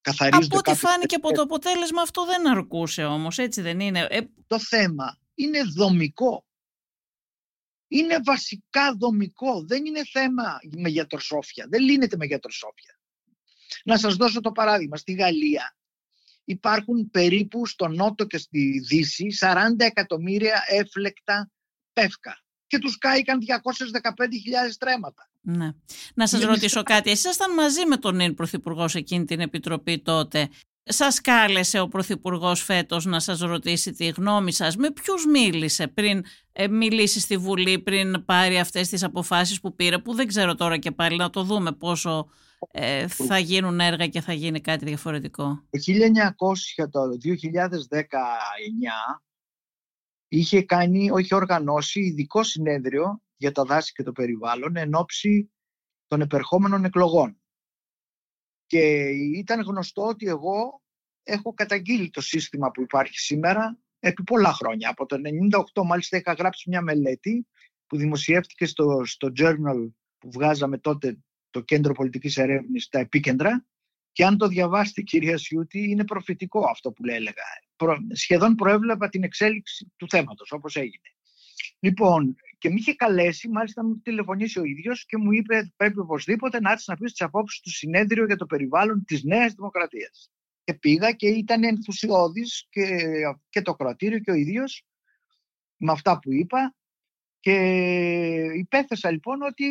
[0.00, 0.56] καθαρίζονται.
[0.56, 4.06] Από ό,τι φάνηκε από το αποτέλεσμα αυτό δεν αρκούσε όμως, έτσι δεν είναι.
[4.10, 4.20] Ε...
[4.46, 6.47] Το θέμα είναι δομικό.
[7.88, 9.64] Είναι βασικά δομικό.
[9.66, 11.66] Δεν είναι θέμα με γιατροσόφια.
[11.68, 12.98] Δεν λύνεται με γιατροσόφια.
[13.84, 14.96] Να σας δώσω το παράδειγμα.
[14.96, 15.76] Στη Γαλλία
[16.44, 21.50] υπάρχουν περίπου στο νότο και στη δύση 40 εκατομμύρια έφλεκτα
[21.92, 25.30] πεύκα και τους κάηκαν 215.000 τρέματα.
[25.40, 25.70] Ναι.
[26.14, 27.10] Να σας ρωτήσω κάτι.
[27.10, 30.48] Εσείς ήσασταν μαζί με τον νυν Πρωθυπουργό σε εκείνη την επιτροπή τότε;
[30.90, 34.76] Σας κάλεσε ο Πρωθυπουργός φέτος να σας ρωτήσει τη γνώμη σας.
[34.76, 39.98] Με ποιους μίλησε πριν ε, μιλήσει στη Βουλή, πριν πάρει αυτές τις αποφάσεις που πήρε,
[39.98, 42.28] που δεν ξέρω τώρα και πάλι να το δούμε πόσο
[42.70, 45.62] ε, θα γίνουν έργα και θα γίνει κάτι διαφορετικό.
[45.70, 45.78] Το
[46.80, 49.20] 1900, το 2019
[50.28, 55.50] είχε κάνει, όχι οργανώσει, ειδικό συνέδριο για τα δάση και το περιβάλλον εν ώψη
[56.06, 57.40] των επερχόμενων εκλογών.
[58.68, 60.82] Και ήταν γνωστό ότι εγώ
[61.22, 64.88] έχω καταγγείλει το σύστημα που υπάρχει σήμερα επί πολλά χρόνια.
[64.88, 65.16] Από το
[65.74, 67.46] 1998 μάλιστα είχα γράψει μια μελέτη
[67.86, 71.18] που δημοσιεύτηκε στο, στο journal που βγάζαμε τότε
[71.50, 73.66] το Κέντρο Πολιτικής Ερεύνης, τα επίκεντρα,
[74.12, 77.42] Και αν το διαβάσετε κυρία Σιούτη, είναι προφητικό αυτό που έλεγα.
[78.12, 81.17] σχεδόν προέβλεπα την εξέλιξη του θέματος, όπως έγινε.
[81.80, 86.60] Λοιπόν, και με είχε καλέσει, μάλιστα μου τηλεφωνήσει ο ίδιος και μου είπε: Πρέπει οπωσδήποτε
[86.60, 90.30] να έρθεις να πεις τις απόψεις του συνέδριο για το περιβάλλον της Νέας Δημοκρατίας.
[90.64, 92.98] Και πήγα και ήταν ενθουσιώδης και,
[93.48, 94.84] και το κρατήριο και ο ίδιος
[95.76, 96.74] με αυτά που είπα.
[97.40, 97.54] Και
[98.56, 99.66] υπέθεσα λοιπόν ότι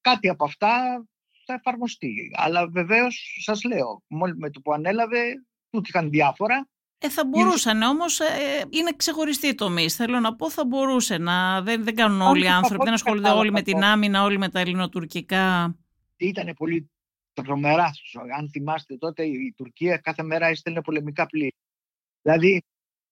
[0.00, 1.04] κάτι από αυτά
[1.46, 2.30] θα εφαρμοστεί.
[2.32, 6.68] Αλλά βεβαίως σας λέω, μόλι με το που ανέλαβε, του είχαν διάφορα
[7.02, 8.26] ε, θα μπορούσαν όμως, ε,
[8.70, 9.88] είναι ξεχωριστή τομή.
[9.88, 11.62] Θέλω να πω, θα μπορούσε να.
[11.62, 14.60] Δεν, δεν κάνουν όλοι οι άνθρωποι, δεν ασχολούνται όλοι με την άμυνα, όλοι με τα
[14.60, 15.76] ελληνοτουρκικά.
[16.16, 16.90] Ήταν πολύ
[17.32, 17.90] τρομερά.
[18.38, 21.52] Αν θυμάστε τότε, η Τουρκία κάθε μέρα έστελνε πολεμικά πλοία.
[22.22, 22.62] Δηλαδή,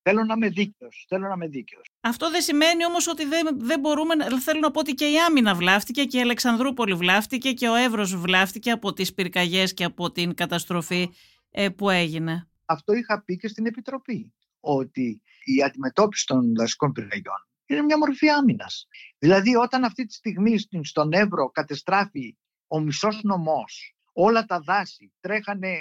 [0.03, 1.05] θέλω να είμαι δίκαιος.
[1.09, 1.91] Θέλω να είμαι δίκαιος.
[2.01, 4.15] Αυτό δεν σημαίνει όμως ότι δεν, δεν μπορούμε.
[4.41, 8.17] Θέλω να πω ότι και η άμυνα βλάφτηκε και η Αλεξανδρούπολη βλάφτηκε και ο Εύρος
[8.17, 11.11] βλάφτηκε από τις πυρκαγιές και από την καταστροφή
[11.51, 17.47] ε, που έγινε αυτό είχα πει και στην Επιτροπή, ότι η αντιμετώπιση των δασικών πυρκαγιών
[17.67, 18.87] είναι μια μορφή άμυνας.
[19.19, 25.79] Δηλαδή, όταν αυτή τη στιγμή στον Εύρο κατεστράφει ο μισός νομός, όλα τα δάση, τρέχανε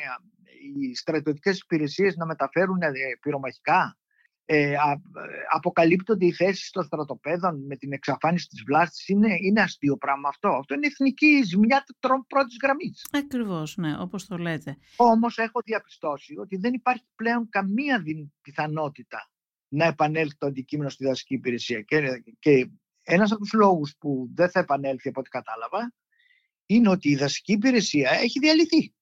[0.76, 2.90] οι στρατιωτικές υπηρεσίες να μεταφέρουν ε,
[3.22, 3.98] πυρομαχικά,
[4.50, 4.76] ε,
[5.52, 9.08] αποκαλύπτονται οι θέσεις των στρατοπέδων με την εξαφάνιση της βλάστης.
[9.08, 10.50] Είναι, είναι αστείο πράγμα αυτό.
[10.50, 11.84] Αυτό είναι εθνική ζημιά
[12.28, 13.06] πρώτης γραμμής.
[13.12, 14.78] Ακριβώς, ναι, όπως το λέτε.
[14.96, 18.04] Όμως έχω διαπιστώσει ότι δεν υπάρχει πλέον καμία
[18.42, 19.30] πιθανότητα
[19.68, 21.82] να επανέλθει το αντικείμενο στη δασική υπηρεσία.
[21.82, 22.70] Και, και
[23.02, 25.94] ένας από τους λόγους που δεν θα επανέλθει από ό,τι κατάλαβα
[26.66, 28.94] είναι ότι η δασική υπηρεσία έχει διαλυθεί.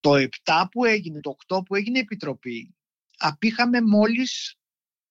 [0.00, 2.74] Το 7 που έγινε, το 8 που έγινε η Επιτροπή
[3.24, 4.54] απήχαμε μόλις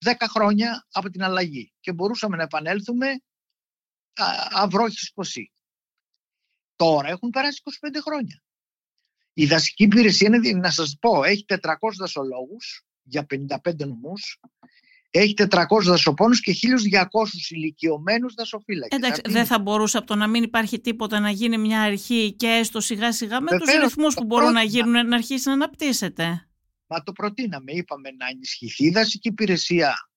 [0.05, 3.07] 10 χρόνια από την αλλαγή και μπορούσαμε να επανέλθουμε
[4.51, 5.51] αυρόχης ποσή.
[6.75, 8.43] Τώρα έχουν περάσει 25 χρόνια.
[9.33, 11.59] Η δασική υπηρεσία είναι, να σας πω, έχει 400
[11.97, 14.39] δασολόγους για 55 νομούς,
[15.09, 17.05] έχει 400 δασοπόνους και 1.200
[17.49, 18.97] ηλικιωμένους δασοφύλακες.
[18.97, 22.47] Εντάξει, δεν θα μπορούσε από το να μην υπάρχει τίποτα να γίνει μια αρχή και
[22.47, 26.47] έστω σιγά σιγά με Βεβαίως, τους ρυθμούς που μπορούν να γίνουν να αρχίσει να αναπτύσσεται.
[26.93, 27.71] Μα το προτείναμε.
[27.71, 30.09] Είπαμε να ενισχυθεί η δασική υπηρεσία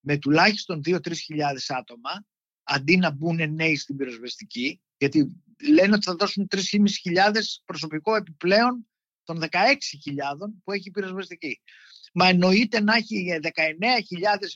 [0.00, 2.24] με τουλάχιστον 2-3 χιλιάδες άτομα
[2.62, 6.60] αντί να μπουν νέοι στην πυροσβεστική γιατί λένε ότι θα δώσουν 3.500
[7.64, 8.86] προσωπικό επιπλέον
[9.24, 9.48] των 16.000
[10.64, 11.60] που έχει η πυροσβεστική.
[12.12, 13.48] Μα εννοείται να έχει 19.000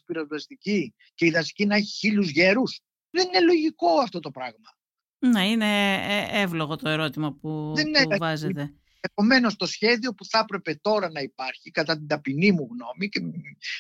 [0.04, 2.80] πυροσβεστική και η δασική να έχει χίλιους γέρους.
[3.10, 4.76] Δεν είναι λογικό αυτό το πράγμα.
[5.18, 8.74] Να είναι ε, εύλογο το ερώτημα που, που βάζετε.
[9.00, 13.20] Επομένως, το σχέδιο που θα έπρεπε τώρα να υπάρχει, κατά την ταπεινή μου γνώμη, και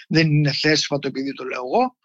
[0.08, 1.96] δεν είναι θέσφατο επειδή το λέω εγώ,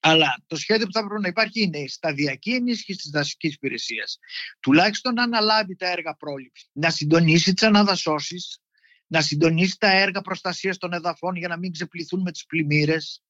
[0.00, 4.18] αλλά το σχέδιο που θα έπρεπε να υπάρχει είναι η σταδιακή ενίσχυση της δασικής υπηρεσίας.
[4.60, 8.60] Τουλάχιστον να αναλάβει τα έργα πρόληψης, να συντονίσει τις αναδασώσεις,
[9.06, 13.22] να συντονίσει τα έργα προστασίας των εδαφών για να μην ξεπληθούν με τις πλημμύρες,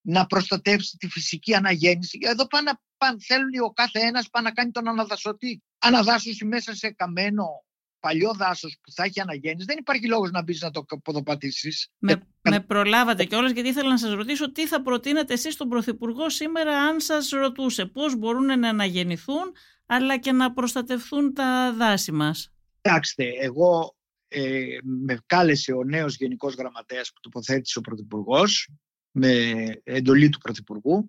[0.00, 2.18] να προστατεύσει τη φυσική αναγέννηση.
[2.22, 5.62] Εδώ πάνε, πάνε, θέλει ο κάθε ένας να κάνει τον αναδασωτή.
[5.78, 7.64] Αναδάσωση μέσα σε καμένο
[8.02, 11.88] παλιό δάσος που θα έχει αναγέννηση, δεν υπάρχει λόγος να μπεις να το ποδοπατήσεις.
[11.98, 16.30] Με, με προλάβατε κιόλας, γιατί ήθελα να σας ρωτήσω τι θα προτείνετε εσείς στον Πρωθυπουργό
[16.30, 19.52] σήμερα, αν σας ρωτούσε πώς μπορούν να αναγεννηθούν,
[19.86, 22.52] αλλά και να προστατευθούν τα δάση μας.
[22.80, 23.96] Κοιτάξτε, εγώ
[24.28, 28.68] ε, με κάλεσε ο νέος Γενικός Γραμματέας που τοποθέτησε ο Πρωθυπουργός
[29.10, 29.52] με
[29.84, 31.08] εντολή του Πρωθυπουργού.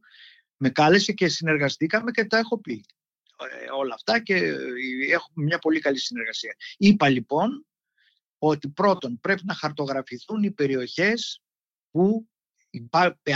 [0.58, 2.86] Με κάλεσε και συνεργαστήκαμε και το έχω πει.
[3.52, 4.56] Ε, όλα αυτά και ε,
[5.12, 6.56] έχουμε μια πολύ καλή συνεργασία.
[6.78, 7.66] Είπα λοιπόν
[8.38, 11.44] ότι πρώτον πρέπει να χαρτογραφηθούν οι περιοχές
[11.92, 12.28] που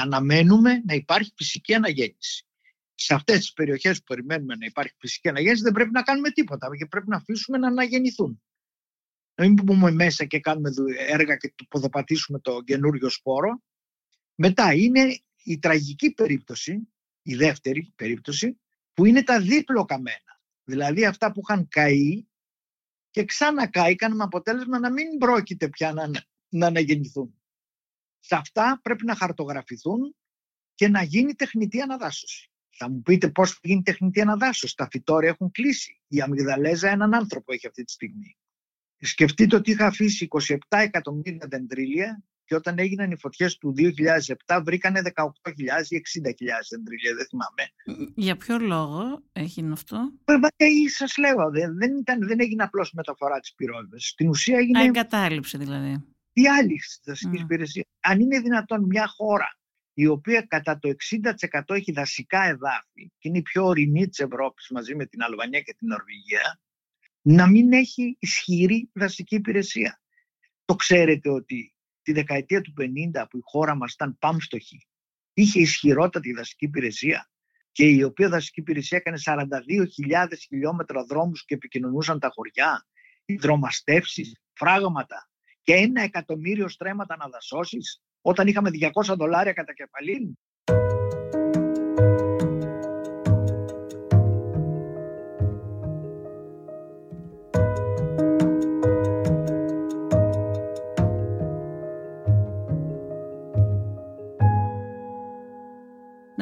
[0.02, 2.46] αναμένουμε να υπάρχει φυσική αναγέννηση.
[2.96, 6.70] Σε αυτές τις περιοχές που περιμένουμε να υπάρχει φυσική αναγέννηση δεν πρέπει να κάνουμε τίποτα
[6.78, 8.42] και πρέπει να αφήσουμε να αναγεννηθούν.
[9.36, 10.70] Να μην πούμε μέσα και κάνουμε
[11.08, 13.64] έργα και ποδοπατήσουμε το καινούριο σπόρο.
[14.36, 16.90] Μετά είναι η τραγική περίπτωση,
[17.22, 18.60] η δεύτερη περίπτωση,
[18.98, 20.42] που είναι τα δίπλο καμένα.
[20.64, 22.26] Δηλαδή αυτά που είχαν καεί
[23.10, 26.12] και ξανακάηκαν με αποτέλεσμα να μην πρόκειται πια να,
[26.50, 27.42] να αναγεννηθούν.
[28.20, 30.16] Σε αυτά πρέπει να χαρτογραφηθούν
[30.76, 32.52] και να γίνει τεχνητή αναδάσωση.
[32.70, 34.76] Θα μου πείτε πώς θα γίνει τεχνητή αναδάσωση.
[34.76, 36.02] Τα φυτόρια έχουν κλείσει.
[36.08, 38.38] Η αμυγδαλέζα έναν άνθρωπο έχει αυτή τη στιγμή.
[38.98, 43.74] Σκεφτείτε ότι είχα αφήσει 27 εκατομμύρια δεντρίλια και όταν έγιναν οι φωτιές του
[44.48, 45.26] 2007 βρήκανε 18.000
[45.90, 46.32] ή 60.000
[46.70, 48.12] δεντρίλια, δεν θυμάμαι.
[48.16, 50.12] Για ποιο λόγο έγινε αυτό;
[50.88, 54.10] Σας λέω, δεν, ήταν, δεν έγινε απλώς μεταφορά της πυρόσβεσης.
[54.10, 54.84] Στην ουσία έγινε...
[54.84, 56.04] Εγκατάλειψη δηλαδή.
[56.34, 57.44] Διάλυση της δασικής mm.
[57.44, 57.86] υπηρεσίας.
[58.00, 59.58] Αν είναι δυνατόν μια χώρα
[59.94, 60.90] η οποία κατά το
[61.50, 65.62] 60% έχει δασικά εδάφη και είναι η πιο ορεινή της Ευρώπης μαζί με την Αλβανία
[65.62, 66.60] και την Νορβηγία,
[67.22, 70.02] να μην έχει ισχυρή δασική υπηρεσία.
[70.66, 71.74] Το ξέρετε ότι
[72.08, 74.88] τη δεκαετία του 50 που η χώρα μας ήταν πάμστοχη,
[75.34, 77.30] είχε ισχυρότατη δασική υπηρεσία
[77.72, 82.86] και η οποία δασική υπηρεσία έκανε 42.000 χιλιόμετρα δρόμους και επικοινωνούσαν τα χωριά,
[83.40, 85.30] δρομαστεύσεις, φράγματα
[85.62, 90.38] και ένα εκατομμύριο στρέμματα να δασώσεις όταν είχαμε 200 δολάρια κατά κεφαλήν.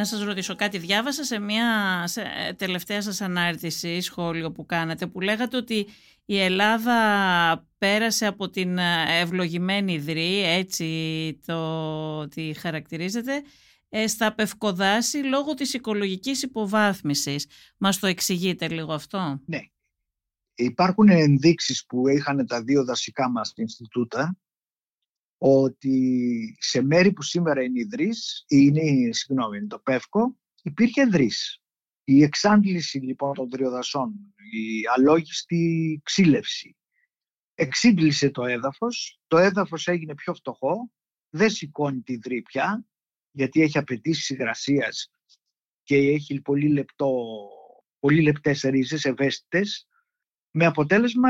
[0.05, 0.77] Να σας ρωτήσω κάτι.
[0.77, 2.23] Διάβασα σε μια σε
[2.57, 5.87] τελευταία σας ανάρτηση, σχόλιο που κάνατε, που λέγατε ότι
[6.25, 8.77] η Ελλάδα πέρασε από την
[9.21, 13.43] ευλογημένη ιδρύ, έτσι το τι χαρακτηρίζεται,
[13.89, 17.47] ε, στα πευκοδάση λόγω της οικολογικής υποβάθμισης.
[17.77, 19.59] Μας το εξηγείτε λίγο αυτό; Ναι.
[20.55, 24.37] Υπάρχουν ενδείξεις που είχαν τα δύο δασικά μας Ινστιτούτα
[25.47, 31.62] ότι σε μέρη που σήμερα είναι υδρύς, είναι, συγγνώμη, είναι το πεύκο, υπήρχε υδρύς.
[32.03, 34.13] Η εξάντληση λοιπόν των τριοδασών,
[34.51, 36.75] η αλόγιστη ξύλευση,
[37.55, 40.91] εξύντλησε το έδαφος, το έδαφος έγινε πιο φτωχό,
[41.29, 42.86] δεν σηκώνει τη υδρή πια,
[43.31, 45.12] γιατί έχει απαιτήσεις υγρασίας
[45.84, 47.25] και έχει πολύ, λεπτό,
[47.99, 49.88] πολύ λεπτές ρίζες, ευαίσθητες,
[50.51, 51.29] με αποτέλεσμα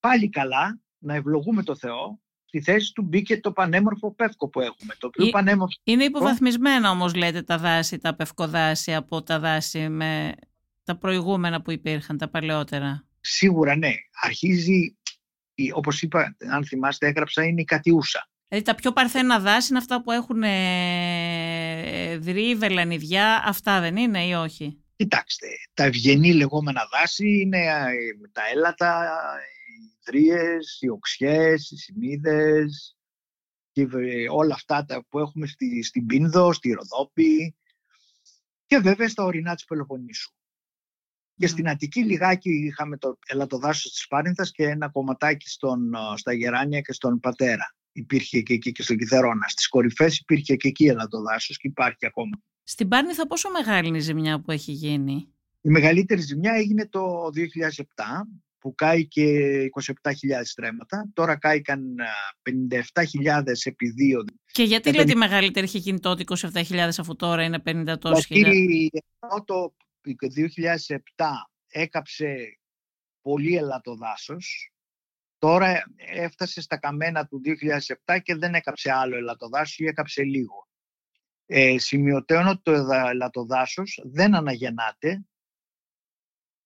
[0.00, 4.94] πάλι καλά να ευλογούμε το Θεό, στη θέση του μπήκε το πανέμορφο πεύκο που έχουμε.
[4.98, 5.78] Το οποίο πανέμορφο...
[5.84, 10.32] Είναι υποβαθμισμένα όμως λέτε τα δάση, τα πευκοδάση από τα δάση με
[10.84, 13.04] τα προηγούμενα που υπήρχαν, τα παλαιότερα.
[13.20, 13.92] Σίγουρα ναι.
[14.22, 14.96] Αρχίζει,
[15.74, 18.28] όπως είπα, αν θυμάστε έγραψα, είναι η κατιούσα.
[18.48, 24.26] Δηλαδή τα πιο παρθένα δάση είναι αυτά που έχουν ε, δρύ, βελανιδιά, αυτά δεν είναι
[24.26, 29.10] ή όχι; Κοιτάξτε, τα ευγενή λεγόμενα δάση είναι ε, τα έλατα,
[30.12, 32.96] ιδρύες, οι οξιές, οι σημίδες
[33.72, 33.86] και
[34.30, 37.56] όλα αυτά τα που έχουμε στη, στην Πίνδο, στη Ροδόπη
[38.66, 40.32] και βέβαια στα ορεινά της Πελοποννήσου.
[41.36, 46.80] Και στην Αττική λιγάκι είχαμε το ελατοδάσος της Πάρινθας και ένα κομματάκι στον, στα Γεράνια
[46.80, 47.74] και στον Πατέρα.
[47.92, 49.48] Υπήρχε και εκεί και στον Κιθερώνα.
[49.48, 52.42] Στις κορυφές υπήρχε και εκεί ελατοδάσος και υπάρχει ακόμα.
[52.62, 57.30] Στην Πάρνηθα πόσο μεγάλη είναι η ζημιά που έχει γίνει; Η μεγαλύτερη ζημιά έγινε το
[57.34, 57.42] 2007
[58.60, 59.24] που κάει και
[60.02, 61.10] 27.000 στρέμματα.
[61.14, 61.94] Τώρα κάηκαν
[62.42, 64.24] 57.000 επί 2.
[64.52, 68.90] Και γιατί λέτε η μεγαλύτερη είχε γίνει τότε 27.000 αφού τώρα είναι 50 τόσες χιλιάδες;
[69.44, 69.74] το
[71.16, 71.26] 2007
[71.68, 72.58] έκαψε
[73.22, 74.72] πολύ ελατοδάσος.
[75.38, 77.40] Τώρα έφτασε στα καμένα του
[78.06, 80.68] 2007 και δεν έκαψε άλλο ελατοδάσος ή έκαψε λίγο.
[81.46, 85.24] Ε, σημειωτέων ότι το ελατοδάσος δεν αναγεννάται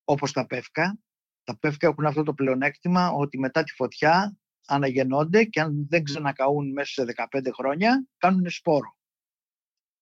[0.04, 0.98] όπως τα πεύκα
[1.44, 6.72] τα πεύκα έχουν αυτό το πλεονέκτημα ότι μετά τη φωτιά αναγεννώνται και αν δεν ξανακαούν
[6.72, 8.96] μέσα σε 15 χρόνια κάνουν σπόρο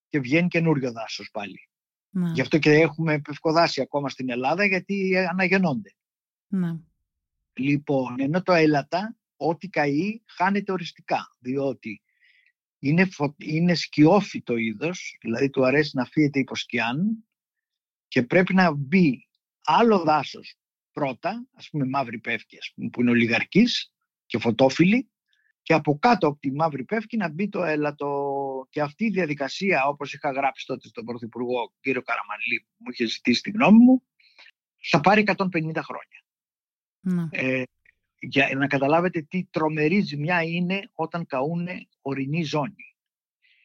[0.08, 1.68] και βγαίνει καινούριο δάσος πάλι.
[2.10, 2.32] Να.
[2.32, 5.94] Γι' αυτό και έχουμε πευκοδάση ακόμα στην Ελλάδα γιατί αναγεννώνται.
[6.46, 6.80] Να.
[7.52, 12.02] Λοιπόν, ενώ το έλατα, ό,τι καεί χάνεται οριστικά, διότι
[12.78, 13.34] είναι, φω...
[13.38, 17.24] είναι σκιόφυτο είδος, δηλαδή του αρέσει να φύγεται υπό σκιάν
[18.08, 19.28] και πρέπει να μπει
[19.64, 20.56] άλλο δάσος
[20.92, 23.92] πρώτα, ας πούμε μαύρη πεύκη, ας πούμε, που είναι ολιγαρκής
[24.26, 25.12] και φωτόφιλη,
[25.62, 28.66] και από κάτω από τη μαύρη πεύκη να μπει το έλατο.
[28.70, 33.06] Και αυτή η διαδικασία, όπως είχα γράψει τότε στον Πρωθυπουργό κύριο Καραμανλή, που μου είχε
[33.06, 34.02] ζητήσει τη γνώμη μου,
[34.90, 35.36] θα πάρει 150
[35.82, 36.24] χρόνια.
[37.00, 37.28] Ναι.
[37.30, 37.62] Ε,
[38.18, 41.68] για να καταλάβετε τι τρομερή ζημιά είναι όταν καούν
[42.02, 42.96] ορεινή ζώνη.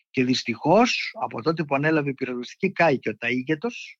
[0.09, 3.99] Και δυστυχώς από τότε που ανέλαβε η πυροσβεστική κάει και ο Ταΐγετος,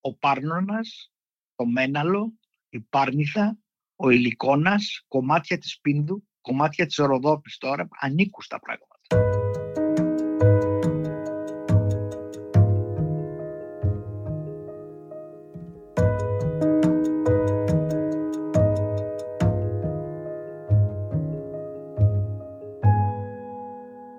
[0.00, 1.12] ο Πάρνονας,
[1.54, 2.32] το Μέναλο,
[2.74, 3.58] η Πάρνηθα,
[3.96, 8.92] ο Ηλικόνας, κομμάτια της Πίνδου, κομμάτια της Ροδόπης τώρα, ανήκουν στα πράγματα.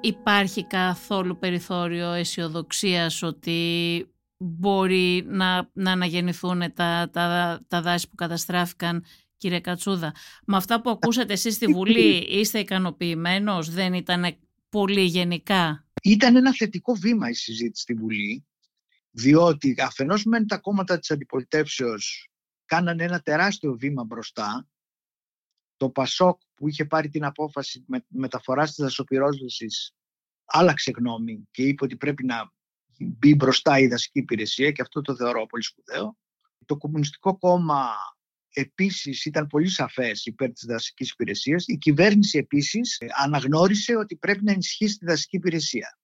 [0.02, 4.10] Υπάρχει καθόλου περιθώριο αισιοδοξίας ότι
[4.46, 9.06] μπορεί να, να αναγεννηθούν τα, τα, τα δάση που καταστράφηκαν
[9.38, 10.14] κύριε Κατσούδα.
[10.46, 14.38] Με αυτά που ακούσατε εσείς στη Βουλή είστε ικανοποιημένος, δεν ήταν
[14.70, 18.46] πολύ γενικά; Ήταν ένα θετικό βήμα η συζήτηση στη Βουλή,
[19.12, 22.30] διότι αφενός μεν τα κόμματα της αντιπολιτεύσεως
[22.66, 24.68] κάνανε ένα τεράστιο βήμα μπροστά.
[25.78, 29.96] Το Πασόκ που είχε πάρει την απόφαση με, μεταφοράς της δασοπυρόσβεσης
[30.46, 32.54] άλλαξε γνώμη και είπε ότι πρέπει να
[33.00, 36.18] μπει μπροστά η δασική υπηρεσία και αυτό το θεωρώ πολύ σπουδαίο.
[36.66, 37.90] Το Κομμουνιστικό Κόμμα
[38.54, 41.64] επίσης ήταν πολύ σαφές υπέρ της δασικής υπηρεσίας.
[41.68, 46.00] Η κυβέρνηση επίσης αναγνώρισε ότι πρέπει να ενισχύσει τη δασική υπηρεσία.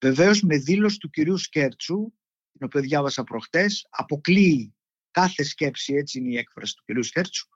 [0.00, 2.12] Βεβαίως με δήλωση του κυρίου Σκέρτσου,
[2.52, 4.74] την οποία διάβασα προχτές, αποκλείει
[5.10, 7.48] κάθε σκέψη, έτσι είναι η έκφραση του κυρίου Σκέρτσου,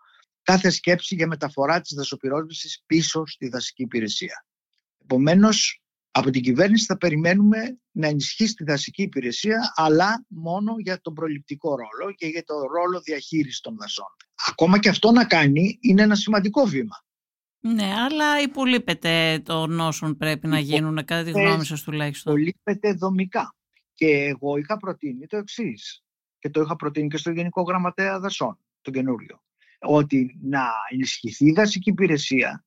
[0.43, 4.47] κάθε σκέψη για μεταφορά της δασοπυρόσβεσης πίσω στη δασική υπηρεσία.
[5.03, 11.15] Επομένως, από την κυβέρνηση θα περιμένουμε να ενισχύσει τη δασική υπηρεσία, αλλά μόνο για τον
[11.15, 14.07] προληπτικό ρόλο και για τον ρόλο διαχείρισης των δασών.
[14.49, 17.05] Ακόμα και αυτό να κάνει είναι ένα σημαντικό βήμα.
[17.61, 22.33] Ναι, αλλά υπολείπεται των όσων πρέπει να γίνουν, κατά τη γνώμη σας τουλάχιστον.
[22.33, 23.55] Υπολείπεται δομικά.
[23.95, 26.03] Και εγώ είχα προτείνει το εξής.
[26.39, 29.43] Και το είχα προτείνει και στο Γενικό Γραμματέα Δασών, το καινούριο.
[29.79, 32.65] Ότι να ενισχυθεί η δασική υπηρεσία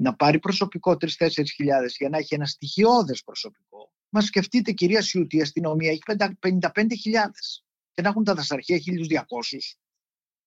[0.00, 3.92] να πάρει προσωπικό 3-4 χιλιάδες για να έχει ένα στοιχειώδες προσωπικό.
[4.08, 6.00] Μα σκεφτείτε κυρία Σιούτη, η αστυνομία έχει
[6.40, 6.60] 55.000
[7.92, 9.22] και να έχουν τα δασαρχεία 1.200.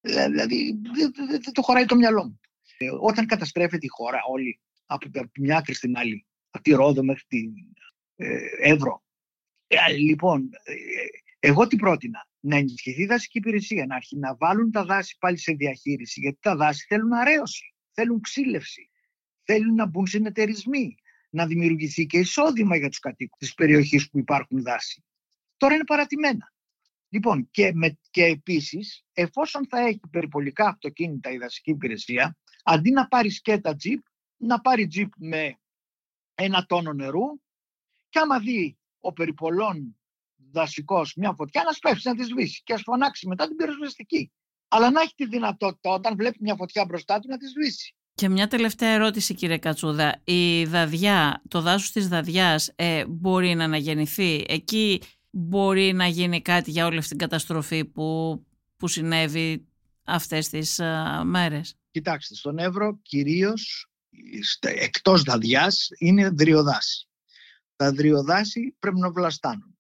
[0.02, 0.82] Ε, δηλαδή
[1.30, 2.40] δεν το χωράει το μυαλό μου.
[2.78, 7.04] Ε, όταν καταστρέφεται η χώρα όλη από τη μια άκρη στην άλλη, από τη Ρόδο
[7.04, 7.54] μέχρι την
[8.16, 9.04] ε, Εύρο.
[9.98, 10.50] λοιπόν,
[11.40, 15.38] εγώ τι πρότεινα, να ενισχυθεί η δασική υπηρεσία, να, αρχίσει να βάλουν τα δάση πάλι
[15.38, 18.88] σε διαχείριση, γιατί τα δάση θέλουν αρέωση, θέλουν ξύλευση,
[19.44, 20.96] θέλουν να μπουν συνεταιρισμοί,
[21.30, 25.04] να δημιουργηθεί και εισόδημα για τους κατοίκους της περιοχής που υπάρχουν δάση.
[25.58, 26.54] Τώρα είναι παρατημένα.
[27.10, 33.08] Λοιπόν, και, με, και επίσης, εφόσον θα έχει περιπολικά αυτοκίνητα η δασική υπηρεσία, αντί να
[33.08, 34.00] πάρει σκέτα τζιπ,
[34.38, 35.60] να πάρει τζιπ με
[36.36, 37.42] ένα τόνο νερού
[38.10, 39.98] και άμα δει ο περιπολών
[40.36, 44.32] δασικός μια φωτιά να σπεύσει να τη σβήσει και ας φωνάξει μετά την πυροσβεστική.
[44.68, 47.96] Αλλά να έχει τη δυνατότητα όταν βλέπει μια φωτιά μπροστά του να τη σβήσει.
[48.16, 50.22] Και μια τελευταία ερώτηση κύριε Κατσούδα.
[50.24, 56.72] Η δαδιά, το δάσος της δαδιάς ε, μπορεί να αναγεννηθεί; Εκεί μπορεί να γίνει κάτι
[56.72, 58.40] για όλη αυτή την καταστροφή που,
[58.78, 59.68] που συνέβη
[60.04, 63.88] αυτές τις α, μέρες; Κοιτάξτε, στον Εύρο κυρίως
[64.62, 67.08] εκτός δαδιάς είναι δριοδάση.
[67.76, 69.78] Τα δριοδάση πρέπει να βλαστάνουν.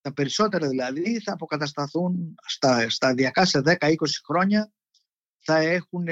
[0.00, 3.94] Τα περισσότερα δηλαδή θα αποκατασταθούν στα, σταδιακά σε 10-20
[4.26, 4.72] χρόνια
[5.50, 6.06] θα, έχουν,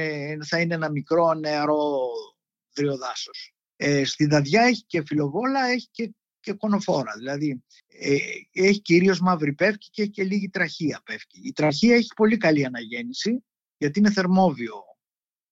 [0.45, 2.09] θα είναι ένα μικρό νεαρό
[2.75, 3.55] δριοδάσος.
[3.77, 7.13] Ε, στη Δαδιά έχει και φιλοβόλα, έχει και, και κονοφόρα.
[7.17, 8.17] Δηλαδή ε,
[8.53, 11.41] έχει κυρίως μαύρη πεύκη και έχει και λίγη τραχία πεύκη.
[11.45, 13.45] Η τραχία έχει πολύ καλή αναγέννηση
[13.77, 14.75] γιατί είναι θερμόβιο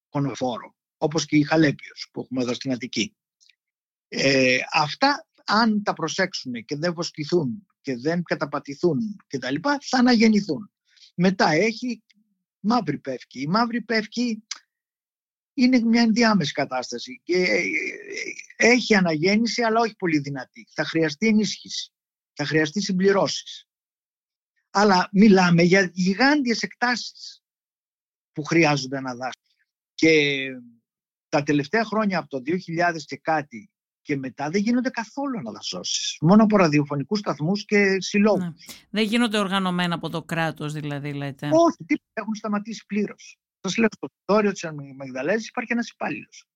[0.09, 3.17] κονοφόρο, όπως και η χαλέπιος που έχουμε εδώ στην Αττική.
[4.09, 9.99] Ε, αυτά αν τα προσέξουν και δεν βοσκηθούν και δεν καταπατηθούν και τα λοιπά, θα
[9.99, 10.71] αναγεννηθούν.
[11.15, 12.03] Μετά έχει
[12.65, 13.41] μαύρη πεύκη.
[13.41, 14.45] Η μαύρη πεύκη
[15.55, 17.63] είναι μια ενδιάμεση κατάσταση και ε, ε,
[18.57, 20.67] έχει αναγέννηση αλλά όχι πολύ δυνατή.
[20.75, 21.93] Θα χρειαστεί ενίσχυση,
[22.33, 23.69] θα χρειαστεί συμπληρώσεις.
[24.71, 27.43] Αλλά μιλάμε για γιγάντιες εκτάσεις
[28.33, 29.43] που χρειάζονται να δάσουν.
[29.95, 30.47] Και
[31.29, 33.71] τα τελευταία χρόνια από το 2000 και κάτι
[34.05, 36.17] και μετά δεν γίνονται καθόλου αναδασώσεις.
[36.21, 38.43] Μόνο από ραδιοφωνικούς σταθμούς και συλλόγους.
[38.45, 38.53] Ναι.
[38.91, 41.49] Δεν γίνονται οργανωμένα από το κράτος, δηλαδή, λέτε.
[41.53, 42.11] Όχι, τίποτα.
[42.13, 43.37] Έχουν σταματήσει πλήρως.
[43.61, 44.65] Σας λέω στο τόριο της
[44.97, 46.47] Μαγδαλέζη υπάρχει ένας υπάλληλος.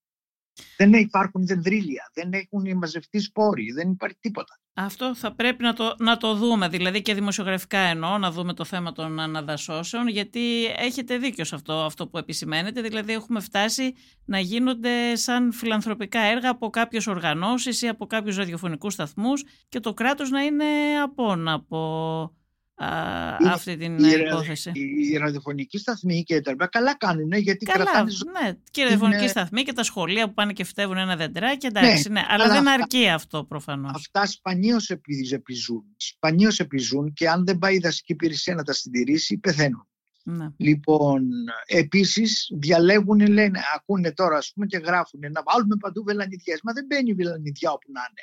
[0.77, 4.59] Δεν υπάρχουν δεντρίλια, δεν έχουν μαζευτεί σπόροι, δεν υπάρχει τίποτα.
[4.81, 8.65] Αυτό θα πρέπει να το, να το δούμε, δηλαδή και δημοσιογραφικά εννοώ, να δούμε το
[8.65, 14.39] θέμα των αναδασώσεων, γιατί έχετε δίκιο σε αυτό, αυτό που επισημαίνετε, δηλαδή έχουμε φτάσει να
[14.39, 20.31] γίνονται σαν φιλανθρωπικά έργα από κάποιες οργανώσεις ή από κάποιους ραδιοφωνικούς σταθμούς και το κράτος
[20.31, 20.65] να είναι
[21.03, 22.38] απόν από
[22.79, 24.71] αυτή την η, υπόθεση.
[24.75, 28.11] Η, η ραδιοφωνική σταθμή και τα λοιπά καλά κάνουν γιατί καλά, κρατάνε
[28.41, 29.29] Ναι, και η ραδιοφωνική είναι...
[29.29, 32.69] σταθμή και τα σχολεία που πάνε και φτεύουν ένα δεντράκι, εντάξει, ναι, ναι αλλά, δεν
[32.69, 33.93] αρκεί αυτό προφανώς.
[33.95, 34.91] Αυτά σπανίως
[35.31, 35.85] επιζούν.
[35.97, 39.89] Σπανίως επιζούν και αν δεν πάει η δασική υπηρεσία να τα συντηρήσει, πεθαίνουν.
[40.23, 40.49] Ναι.
[40.57, 41.29] Λοιπόν,
[41.67, 46.61] επίσης διαλέγουν, λένε, ακούνε τώρα ας πούμε και γράφουν να βάλουμε παντού βελανιδιές.
[46.63, 48.23] Μα δεν μπαίνει βελανιδιά όπου να είναι.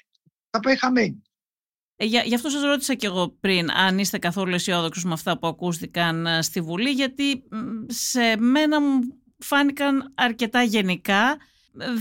[0.49, 1.21] Θα πάει χαμένη.
[1.97, 5.47] Ε, γι' αυτό σας ρώτησα και εγώ πριν αν είστε καθόλου αισιόδοξος με αυτά που
[5.47, 7.43] ακούστηκαν ε, στη Βουλή γιατί
[7.87, 8.99] σε μένα μου
[9.37, 11.37] φάνηκαν αρκετά γενικά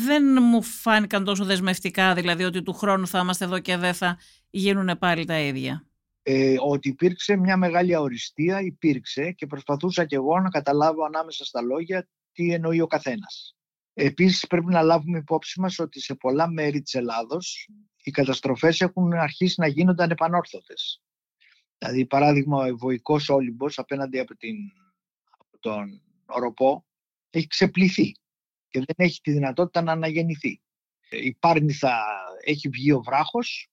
[0.06, 4.18] δεν μου φάνηκαν τόσο δεσμευτικά δηλαδή ότι του χρόνου θα είμαστε εδώ και δεν θα
[4.50, 5.86] γίνουν πάλι τα ίδια.
[6.22, 11.62] Ε, ότι υπήρξε μια μεγάλη αοριστία υπήρξε και προσπαθούσα και εγώ να καταλάβω ανάμεσα στα
[11.62, 13.56] λόγια τι εννοεί ο καθένας.
[13.94, 17.68] Επίσης πρέπει να λάβουμε υπόψη μας ότι σε πολλά μέρη της Ελλάδος
[18.02, 21.02] οι καταστροφές έχουν αρχίσει να γίνονται ανεπανόρθωτες.
[21.78, 24.56] Δηλαδή, παράδειγμα, ο Ευωικός Όλυμπος απέναντι από, την,
[25.38, 26.86] από τον Οροπό
[27.30, 28.12] έχει ξεπληθεί
[28.68, 30.60] και δεν έχει τη δυνατότητα να αναγεννηθεί.
[31.10, 32.04] Η Πάρνηθα
[32.44, 33.68] έχει βγει ο βράχος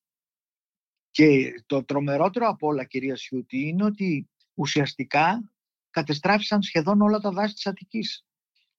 [1.12, 5.52] και το τρομερότερο από όλα, κυρίας Σιούτη, είναι ότι ουσιαστικά
[5.90, 8.26] κατεστράφησαν σχεδόν όλα τα δάση της Αττικής.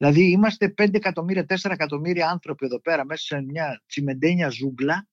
[0.03, 5.09] Δηλαδή είμαστε 5 εκατομμύρια, 4 εκατομμύρια άνθρωποι εδώ πέρα μέσα σε μια τσιμεντένια ζούγκλα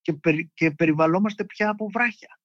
[0.00, 2.40] και, περι, και περιβαλλόμαστε πια από βράχια.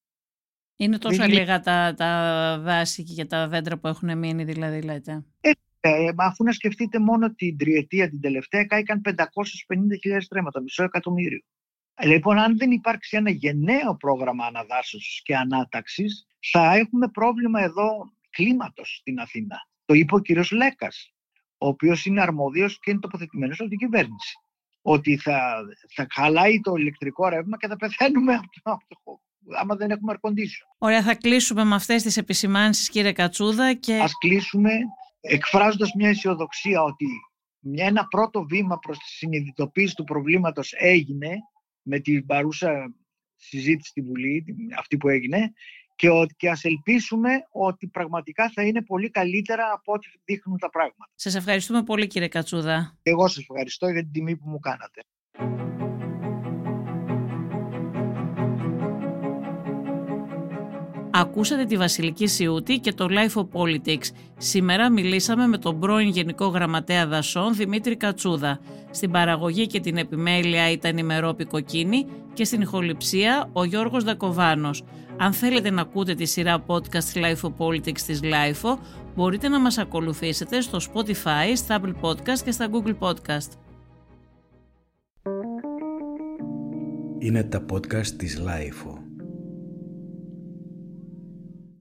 [0.75, 5.25] Είναι τόσο λίγα τα, τα δάση και τα δέντρα που έχουν μείνει δηλαδή λέτε.
[5.41, 9.15] Ε, ε, αφού να σκεφτείτε μόνο την τριετία την τελευταία κάηκαν 550.000
[10.27, 11.39] τρέματα, μισό εκατομμύριο.
[11.93, 18.13] Ε, λοιπόν, αν δεν υπάρξει ένα γενναίο πρόγραμμα αναδάσωσης και ανάταξης, θα έχουμε πρόβλημα εδώ
[18.29, 19.57] κλίματος στην Αθήνα.
[19.85, 21.13] Το είπε ο κύριος Λέκας,
[21.61, 24.37] ο οποίος είναι αρμόδιος και είναι τοποθετημένος από την κυβέρνηση.
[24.81, 25.63] Ότι θα,
[25.95, 28.33] θα χαλάει το ηλεκτρικό ρεύμα και θα πεθαίνουμε
[28.63, 29.21] από το,
[29.57, 30.31] άμα δεν έχουμε air
[30.77, 33.73] Ωραία, θα κλείσουμε με αυτές τις επισημάνσεις κύριε Κατσούδα.
[33.73, 33.99] Και...
[33.99, 34.71] Ας κλείσουμε
[35.19, 37.05] εκφράζοντας μια αισιοδοξία ότι
[37.59, 41.29] μια, ένα πρώτο βήμα προς τη συνειδητοποίηση του προβλήματος έγινε
[41.81, 42.93] με την παρούσα
[43.35, 44.45] συζήτηση στη Βουλή,
[44.77, 45.53] αυτή που έγινε,
[45.99, 50.69] και, ότι, και ας ελπίσουμε ότι πραγματικά θα είναι πολύ καλύτερα από ό,τι δείχνουν τα
[50.69, 51.09] πράγματα.
[51.15, 52.97] Σας ευχαριστούμε πολύ κύριε Κατσούδα.
[53.03, 55.01] Εγώ σας ευχαριστώ για την τιμή που μου κάνατε.
[61.19, 64.05] Ακούσατε τη Βασιλική Σιούτη και το Life of Politics.
[64.37, 68.59] Σήμερα μιλήσαμε με τον πρώην Γενικό Γραμματέα Δασών Δημήτρη Κατσούδα.
[68.91, 74.83] Στην παραγωγή και την επιμέλεια ήταν η Μερόπη Κοκκίνη και στην ηχοληψία ο Γιώργος Δακοβάνος.
[75.17, 78.77] Αν θέλετε να ακούτε τη σειρά podcast Life of Politics της Life
[79.15, 83.51] μπορείτε να μας ακολουθήσετε στο Spotify, στα Apple Podcast και στα Google Podcast.
[87.19, 88.98] Είναι τα podcast της Life